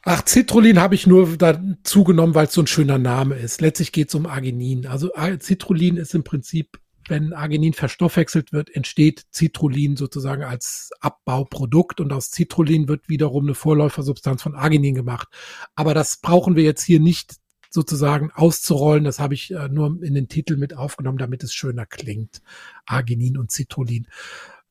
Ach, 0.04 0.24
Citrullin 0.28 0.80
habe 0.80 0.96
ich 0.96 1.08
nur 1.08 1.38
dazu 1.38 2.04
genommen, 2.04 2.36
weil 2.36 2.48
es 2.48 2.54
so 2.54 2.62
ein 2.62 2.68
schöner 2.68 3.00
Name 3.00 3.36
ist. 3.36 3.62
Letztlich 3.62 3.92
geht 3.92 4.10
es 4.10 4.16
um 4.16 4.26
Arginin. 4.26 4.86
Also 4.86 5.10
Citrullin 5.40 5.98
ist 5.98 6.14
im 6.14 6.24
Prinzip, 6.24 6.78
wenn 7.08 7.34
Arginin 7.34 7.74
verstoffwechselt 7.74 8.54
wird, 8.54 8.74
entsteht 8.76 9.26
Citrullin 9.34 9.98
sozusagen 9.98 10.44
als 10.44 10.92
Abbauprodukt 11.00 12.00
und 12.00 12.14
aus 12.14 12.32
Citrullin 12.32 12.88
wird 12.88 13.10
wiederum 13.10 13.46
eine 13.46 13.56
Vorläufersubstanz 13.56 14.44
von 14.44 14.56
Arginin 14.56 14.94
gemacht. 14.94 15.28
Aber 15.76 15.94
das 15.94 16.18
brauchen 16.18 16.56
wir 16.56 16.64
jetzt 16.64 16.84
hier 16.84 17.00
nicht 17.00 17.36
sozusagen 17.74 18.32
auszurollen. 18.32 19.04
Das 19.04 19.20
habe 19.20 19.34
ich 19.34 19.52
äh, 19.52 19.68
nur 19.68 20.02
in 20.04 20.14
den 20.14 20.28
Titel 20.28 20.58
mit 20.58 20.76
aufgenommen, 20.76 21.18
damit 21.18 21.44
es 21.44 21.54
schöner 21.54 21.86
klingt. 21.86 22.42
Arginin 22.86 23.38
und 23.38 23.52
Citrullin. 23.52 24.08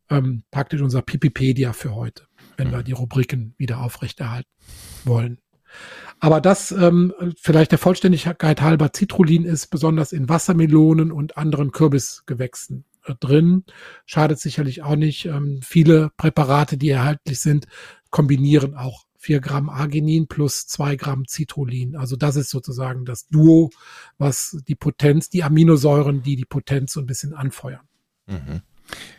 Ähm, 0.09 0.45
praktisch 0.51 0.81
unser 0.81 1.03
Pipipedia 1.03 1.73
für 1.73 1.95
heute. 1.95 2.27
wenn 2.57 2.69
mhm. 2.69 2.73
wir 2.73 2.83
die 2.83 2.93
Rubriken 2.93 3.55
wieder 3.59 3.81
aufrechterhalten 3.81 4.51
wollen. 5.05 5.39
Aber 6.21 6.41
das 6.41 6.71
ähm, 6.71 7.13
vielleicht 7.41 7.73
der 7.73 7.79
Vollständigkeit 7.79 8.61
halber, 8.61 8.91
Citrullin 8.95 9.45
ist 9.45 9.69
besonders 9.69 10.13
in 10.13 10.29
Wassermelonen 10.29 11.11
und 11.11 11.37
anderen 11.37 11.73
Kürbisgewächsen 11.73 12.85
äh, 13.05 13.15
drin. 13.19 13.65
Schadet 14.07 14.39
sicherlich 14.39 14.83
auch 14.83 14.97
nicht. 14.97 15.25
Ähm, 15.25 15.61
viele 15.63 16.11
Präparate, 16.17 16.77
die 16.77 16.91
erhältlich 16.91 17.41
sind, 17.41 17.67
kombinieren 18.11 18.75
auch 18.77 19.07
4 19.23 19.41
Gramm 19.41 19.71
Arginin 19.71 20.27
plus 20.27 20.67
2 20.67 20.97
Gramm 20.97 21.27
Citrullin. 21.29 21.95
Also 21.95 22.17
das 22.17 22.35
ist 22.35 22.51
sozusagen 22.51 23.05
das 23.05 23.29
Duo, 23.29 23.71
was 24.19 24.59
die 24.67 24.75
Potenz, 24.75 25.31
die 25.31 25.45
Aminosäuren, 25.45 26.23
die 26.23 26.35
die 26.35 26.45
Potenz 26.45 26.93
so 26.93 27.01
ein 27.01 27.07
bisschen 27.07 27.33
anfeuern. 27.33 27.87
Mhm. 28.27 28.63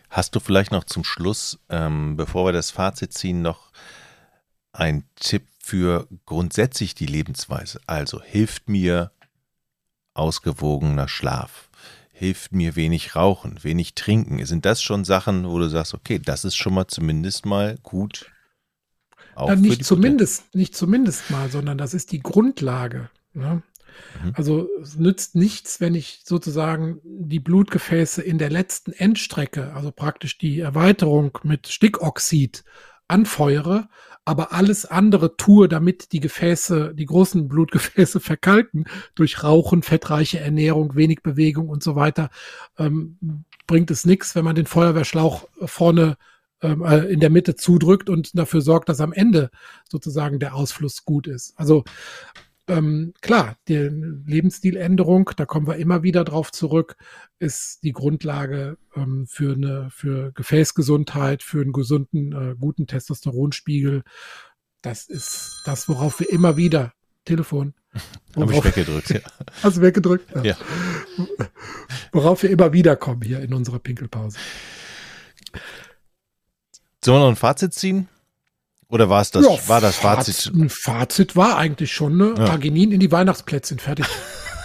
Hast 0.09 0.35
du 0.35 0.41
vielleicht 0.41 0.73
noch 0.73 0.83
zum 0.83 1.05
Schluss, 1.05 1.57
ähm, 1.69 2.17
bevor 2.17 2.45
wir 2.45 2.51
das 2.51 2.69
Fazit 2.69 3.13
ziehen, 3.13 3.41
noch 3.41 3.71
ein 4.73 5.05
Tipp 5.15 5.47
für 5.57 6.07
grundsätzlich 6.25 6.95
die 6.95 7.05
Lebensweise? 7.05 7.79
Also 7.87 8.21
hilft 8.21 8.67
mir 8.67 9.11
ausgewogener 10.13 11.07
Schlaf? 11.07 11.69
Hilft 12.11 12.51
mir 12.51 12.75
wenig 12.75 13.15
Rauchen, 13.15 13.63
wenig 13.63 13.95
Trinken? 13.95 14.45
Sind 14.45 14.65
das 14.65 14.81
schon 14.81 15.05
Sachen, 15.05 15.47
wo 15.49 15.59
du 15.59 15.69
sagst, 15.69 15.93
okay, 15.93 16.19
das 16.19 16.43
ist 16.43 16.57
schon 16.57 16.73
mal 16.73 16.87
zumindest 16.87 17.45
mal 17.45 17.77
gut? 17.83 18.32
Auch 19.35 19.55
nicht 19.55 19.85
zumindest, 19.85 20.55
nicht 20.55 20.75
zumindest 20.75 21.29
mal, 21.31 21.49
sondern 21.49 21.77
das 21.77 21.93
ist 21.93 22.11
die 22.11 22.21
Grundlage. 22.21 23.09
Ne? 23.33 23.63
Mhm. 24.23 24.33
Also 24.35 24.69
es 24.81 24.95
nützt 24.97 25.35
nichts, 25.35 25.81
wenn 25.81 25.95
ich 25.95 26.21
sozusagen 26.23 26.99
die 27.03 27.39
Blutgefäße 27.39 28.21
in 28.21 28.37
der 28.37 28.49
letzten 28.49 28.91
Endstrecke, 28.91 29.73
also 29.73 29.91
praktisch 29.91 30.37
die 30.37 30.59
Erweiterung 30.59 31.37
mit 31.43 31.67
Stickoxid 31.67 32.63
anfeuere, 33.07 33.89
aber 34.25 34.53
alles 34.53 34.85
andere 34.85 35.35
tue, 35.35 35.67
damit 35.67 36.13
die 36.13 36.21
Gefäße, 36.21 36.93
die 36.95 37.05
großen 37.05 37.47
Blutgefäße 37.47 38.19
verkalken, 38.21 38.85
durch 39.15 39.43
Rauchen, 39.43 39.83
fettreiche 39.83 40.39
Ernährung, 40.39 40.95
wenig 40.95 41.21
Bewegung 41.21 41.69
und 41.69 41.83
so 41.83 41.95
weiter, 41.95 42.29
ähm, 42.77 43.17
bringt 43.67 43.91
es 43.91 44.05
nichts, 44.05 44.35
wenn 44.35 44.45
man 44.45 44.55
den 44.55 44.65
Feuerwehrschlauch 44.65 45.47
vorne 45.65 46.17
äh, 46.63 47.11
in 47.11 47.19
der 47.19 47.29
Mitte 47.29 47.55
zudrückt 47.55 48.09
und 48.09 48.37
dafür 48.37 48.61
sorgt, 48.61 48.89
dass 48.89 49.01
am 49.01 49.13
Ende 49.13 49.49
sozusagen 49.89 50.39
der 50.39 50.55
Ausfluss 50.55 51.05
gut 51.05 51.27
ist. 51.27 51.53
Also 51.57 51.83
ähm, 52.67 53.13
klar, 53.21 53.57
die 53.67 53.75
Lebensstiländerung, 53.75 55.31
da 55.35 55.45
kommen 55.45 55.67
wir 55.67 55.75
immer 55.75 56.01
wieder 56.01 56.23
drauf 56.23 56.51
zurück, 56.51 56.95
ist 57.39 57.83
die 57.83 57.91
Grundlage 57.91 58.77
ähm, 58.95 59.27
für 59.27 59.53
eine 59.55 59.89
für 59.91 60.31
Gefäßgesundheit, 60.31 61.43
für 61.43 61.61
einen 61.61 61.73
gesunden, 61.73 62.31
äh, 62.31 62.55
guten 62.57 62.87
Testosteronspiegel. 62.87 64.03
Das 64.81 65.07
ist 65.07 65.61
das, 65.65 65.89
worauf 65.89 66.21
wir 66.21 66.31
immer 66.31 66.55
wieder 66.55 66.93
Telefon. 67.25 67.73
Habe 68.35 68.53
ich 68.53 68.63
weggedrückt, 68.63 69.09
ja. 69.09 69.19
Hast 69.61 69.77
du 69.77 69.81
weggedrückt? 69.81 70.33
Ja. 70.33 70.43
ja. 70.43 70.57
Worauf 72.13 72.43
wir 72.43 72.49
immer 72.49 72.71
wieder 72.71 72.95
kommen 72.95 73.21
hier 73.21 73.41
in 73.41 73.53
unserer 73.53 73.79
Pinkelpause. 73.79 74.37
Sollen 77.03 77.17
wir 77.17 77.25
noch 77.25 77.29
ein 77.29 77.35
Fazit 77.35 77.73
ziehen? 77.73 78.07
Oder 78.89 79.09
war 79.09 79.21
es 79.21 79.31
das, 79.31 79.45
ja, 79.45 79.67
war 79.67 79.81
das 79.81 79.95
Fazit? 79.95 80.51
Ein 80.53 80.69
Fazit 80.69 81.35
war 81.35 81.57
eigentlich 81.57 81.91
schon, 81.91 82.15
ne? 82.15 82.35
Ja. 82.37 82.45
Arginin 82.45 82.91
in 82.91 82.99
die 82.99 83.11
Weihnachtsplätzchen, 83.11 83.79
fertig. 83.79 84.05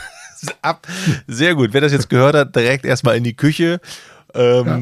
Ab. 0.62 0.86
Sehr 1.26 1.54
gut. 1.54 1.72
Wer 1.72 1.80
das 1.80 1.92
jetzt 1.92 2.10
gehört 2.10 2.34
hat, 2.34 2.54
direkt 2.54 2.84
erstmal 2.84 3.16
in 3.16 3.24
die 3.24 3.34
Küche. 3.34 3.80
Ähm, 4.34 4.66
ja. 4.66 4.80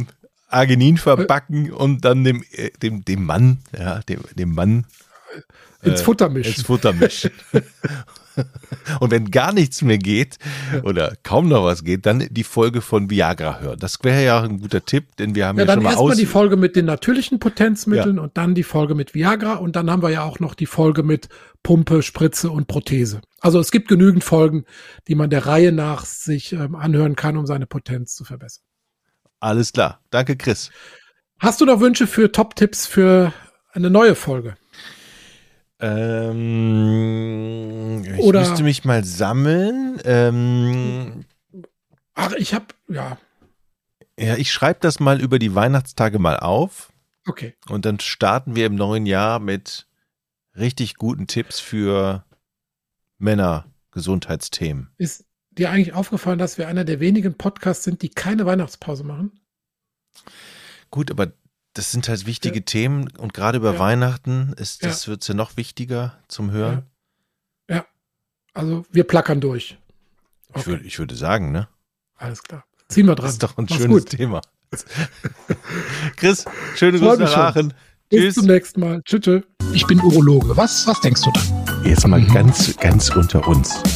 Arginin 0.48 0.96
verbacken 0.96 1.72
und 1.72 2.04
dann 2.04 2.24
dem, 2.24 2.44
äh, 2.52 2.70
dem, 2.82 3.04
dem 3.04 3.24
Mann, 3.24 3.58
ja, 3.76 4.00
dem, 4.00 4.20
dem 4.34 4.54
Mann 4.54 4.86
ins 5.82 6.02
Futter 6.02 6.28
mischen. 6.28 6.54
Ins 6.54 6.62
Futter 6.62 6.92
mischen. 6.92 7.30
Und 9.00 9.10
wenn 9.10 9.30
gar 9.30 9.52
nichts 9.52 9.82
mehr 9.82 9.98
geht 9.98 10.38
oder 10.82 11.14
kaum 11.22 11.48
noch 11.48 11.64
was 11.64 11.84
geht, 11.84 12.06
dann 12.06 12.26
die 12.30 12.44
Folge 12.44 12.80
von 12.80 13.10
Viagra 13.10 13.60
hören. 13.60 13.78
Das 13.78 13.98
wäre 14.02 14.24
ja 14.24 14.40
auch 14.40 14.44
ein 14.44 14.60
guter 14.60 14.84
Tipp, 14.84 15.16
denn 15.16 15.34
wir 15.34 15.46
haben 15.46 15.58
ja, 15.58 15.64
ja 15.64 15.74
schon 15.74 15.82
mal 15.82 15.94
aus. 15.94 16.16
die 16.16 16.26
Folge 16.26 16.56
mit 16.56 16.76
den 16.76 16.86
natürlichen 16.86 17.38
Potenzmitteln 17.38 18.16
ja. 18.16 18.22
und 18.22 18.36
dann 18.36 18.54
die 18.54 18.62
Folge 18.62 18.94
mit 18.94 19.14
Viagra 19.14 19.54
und 19.54 19.76
dann 19.76 19.90
haben 19.90 20.02
wir 20.02 20.10
ja 20.10 20.22
auch 20.22 20.40
noch 20.40 20.54
die 20.54 20.66
Folge 20.66 21.02
mit 21.02 21.28
Pumpe, 21.62 22.02
Spritze 22.02 22.50
und 22.50 22.68
Prothese. 22.68 23.20
Also 23.40 23.58
es 23.58 23.70
gibt 23.70 23.88
genügend 23.88 24.24
Folgen, 24.24 24.64
die 25.08 25.14
man 25.14 25.30
der 25.30 25.46
Reihe 25.46 25.72
nach 25.72 26.04
sich 26.04 26.52
ähm, 26.52 26.74
anhören 26.74 27.16
kann, 27.16 27.36
um 27.36 27.46
seine 27.46 27.66
Potenz 27.66 28.14
zu 28.14 28.24
verbessern. 28.24 28.64
Alles 29.40 29.72
klar. 29.72 30.00
Danke, 30.10 30.36
Chris. 30.36 30.70
Hast 31.38 31.60
du 31.60 31.66
noch 31.66 31.80
Wünsche 31.80 32.06
für 32.06 32.32
Top-Tipps 32.32 32.86
für 32.86 33.32
eine 33.72 33.90
neue 33.90 34.14
Folge? 34.14 34.56
Ähm, 35.78 36.84
ich 38.04 38.18
Oder, 38.18 38.40
müsste 38.40 38.62
mich 38.62 38.84
mal 38.84 39.04
sammeln. 39.04 40.00
Ähm, 40.04 41.24
ach, 42.14 42.32
ich 42.32 42.54
habe, 42.54 42.66
ja. 42.88 43.18
Ja, 44.18 44.36
ich 44.36 44.50
schreibe 44.50 44.80
das 44.80 44.98
mal 45.00 45.20
über 45.20 45.38
die 45.38 45.54
Weihnachtstage 45.54 46.18
mal 46.18 46.38
auf. 46.38 46.90
Okay. 47.26 47.54
Und 47.68 47.84
dann 47.84 48.00
starten 48.00 48.56
wir 48.56 48.64
im 48.66 48.74
neuen 48.76 49.04
Jahr 49.04 49.38
mit 49.40 49.86
richtig 50.56 50.96
guten 50.96 51.26
Tipps 51.26 51.60
für 51.60 52.24
Männer-Gesundheitsthemen. 53.18 54.90
Ist 54.96 55.26
dir 55.50 55.70
eigentlich 55.70 55.92
aufgefallen, 55.92 56.38
dass 56.38 56.56
wir 56.56 56.68
einer 56.68 56.84
der 56.84 57.00
wenigen 57.00 57.34
Podcasts 57.36 57.84
sind, 57.84 58.00
die 58.02 58.08
keine 58.10 58.46
Weihnachtspause 58.46 59.04
machen? 59.04 59.40
Gut, 60.90 61.10
aber 61.10 61.32
das 61.76 61.92
sind 61.92 62.08
halt 62.08 62.26
wichtige 62.26 62.60
ja. 62.60 62.64
Themen 62.64 63.08
und 63.18 63.34
gerade 63.34 63.58
über 63.58 63.74
ja. 63.74 63.78
Weihnachten 63.78 64.54
ist 64.56 64.84
das 64.84 65.04
ja. 65.04 65.10
wird's 65.10 65.28
ja 65.28 65.34
noch 65.34 65.56
wichtiger 65.58 66.18
zum 66.26 66.50
Hören. 66.50 66.84
Ja. 67.68 67.84
Also 68.54 68.86
wir 68.90 69.04
plackern 69.04 69.40
durch. 69.40 69.78
Okay. 70.48 70.60
Ich, 70.60 70.66
würde, 70.66 70.84
ich 70.84 70.98
würde 70.98 71.14
sagen, 71.14 71.52
ne? 71.52 71.68
Alles 72.16 72.42
klar. 72.42 72.64
Ziehen 72.88 73.06
wir 73.06 73.14
dran. 73.14 73.26
Das 73.26 73.32
ist 73.34 73.42
doch 73.42 73.58
ein 73.58 73.66
Mach's 73.68 73.76
schönes 73.78 74.04
gut. 74.04 74.10
Thema. 74.10 74.40
Chris, 76.16 76.46
schöne 76.76 76.98
Grüße 76.98 77.22
nach 77.22 77.36
Aachen. 77.36 77.74
Bis 78.08 78.20
Tschüss. 78.20 78.34
zum 78.36 78.46
nächsten 78.46 78.80
Mal. 78.80 79.02
Tschüss. 79.02 79.42
Ich 79.74 79.86
bin 79.86 80.00
Urologe. 80.00 80.56
Was, 80.56 80.86
was 80.86 81.00
denkst 81.00 81.22
du 81.22 81.30
dann? 81.32 81.84
Jetzt 81.84 82.06
mal 82.06 82.20
mhm. 82.20 82.32
ganz, 82.32 82.74
ganz 82.78 83.10
unter 83.10 83.46
uns 83.46 83.95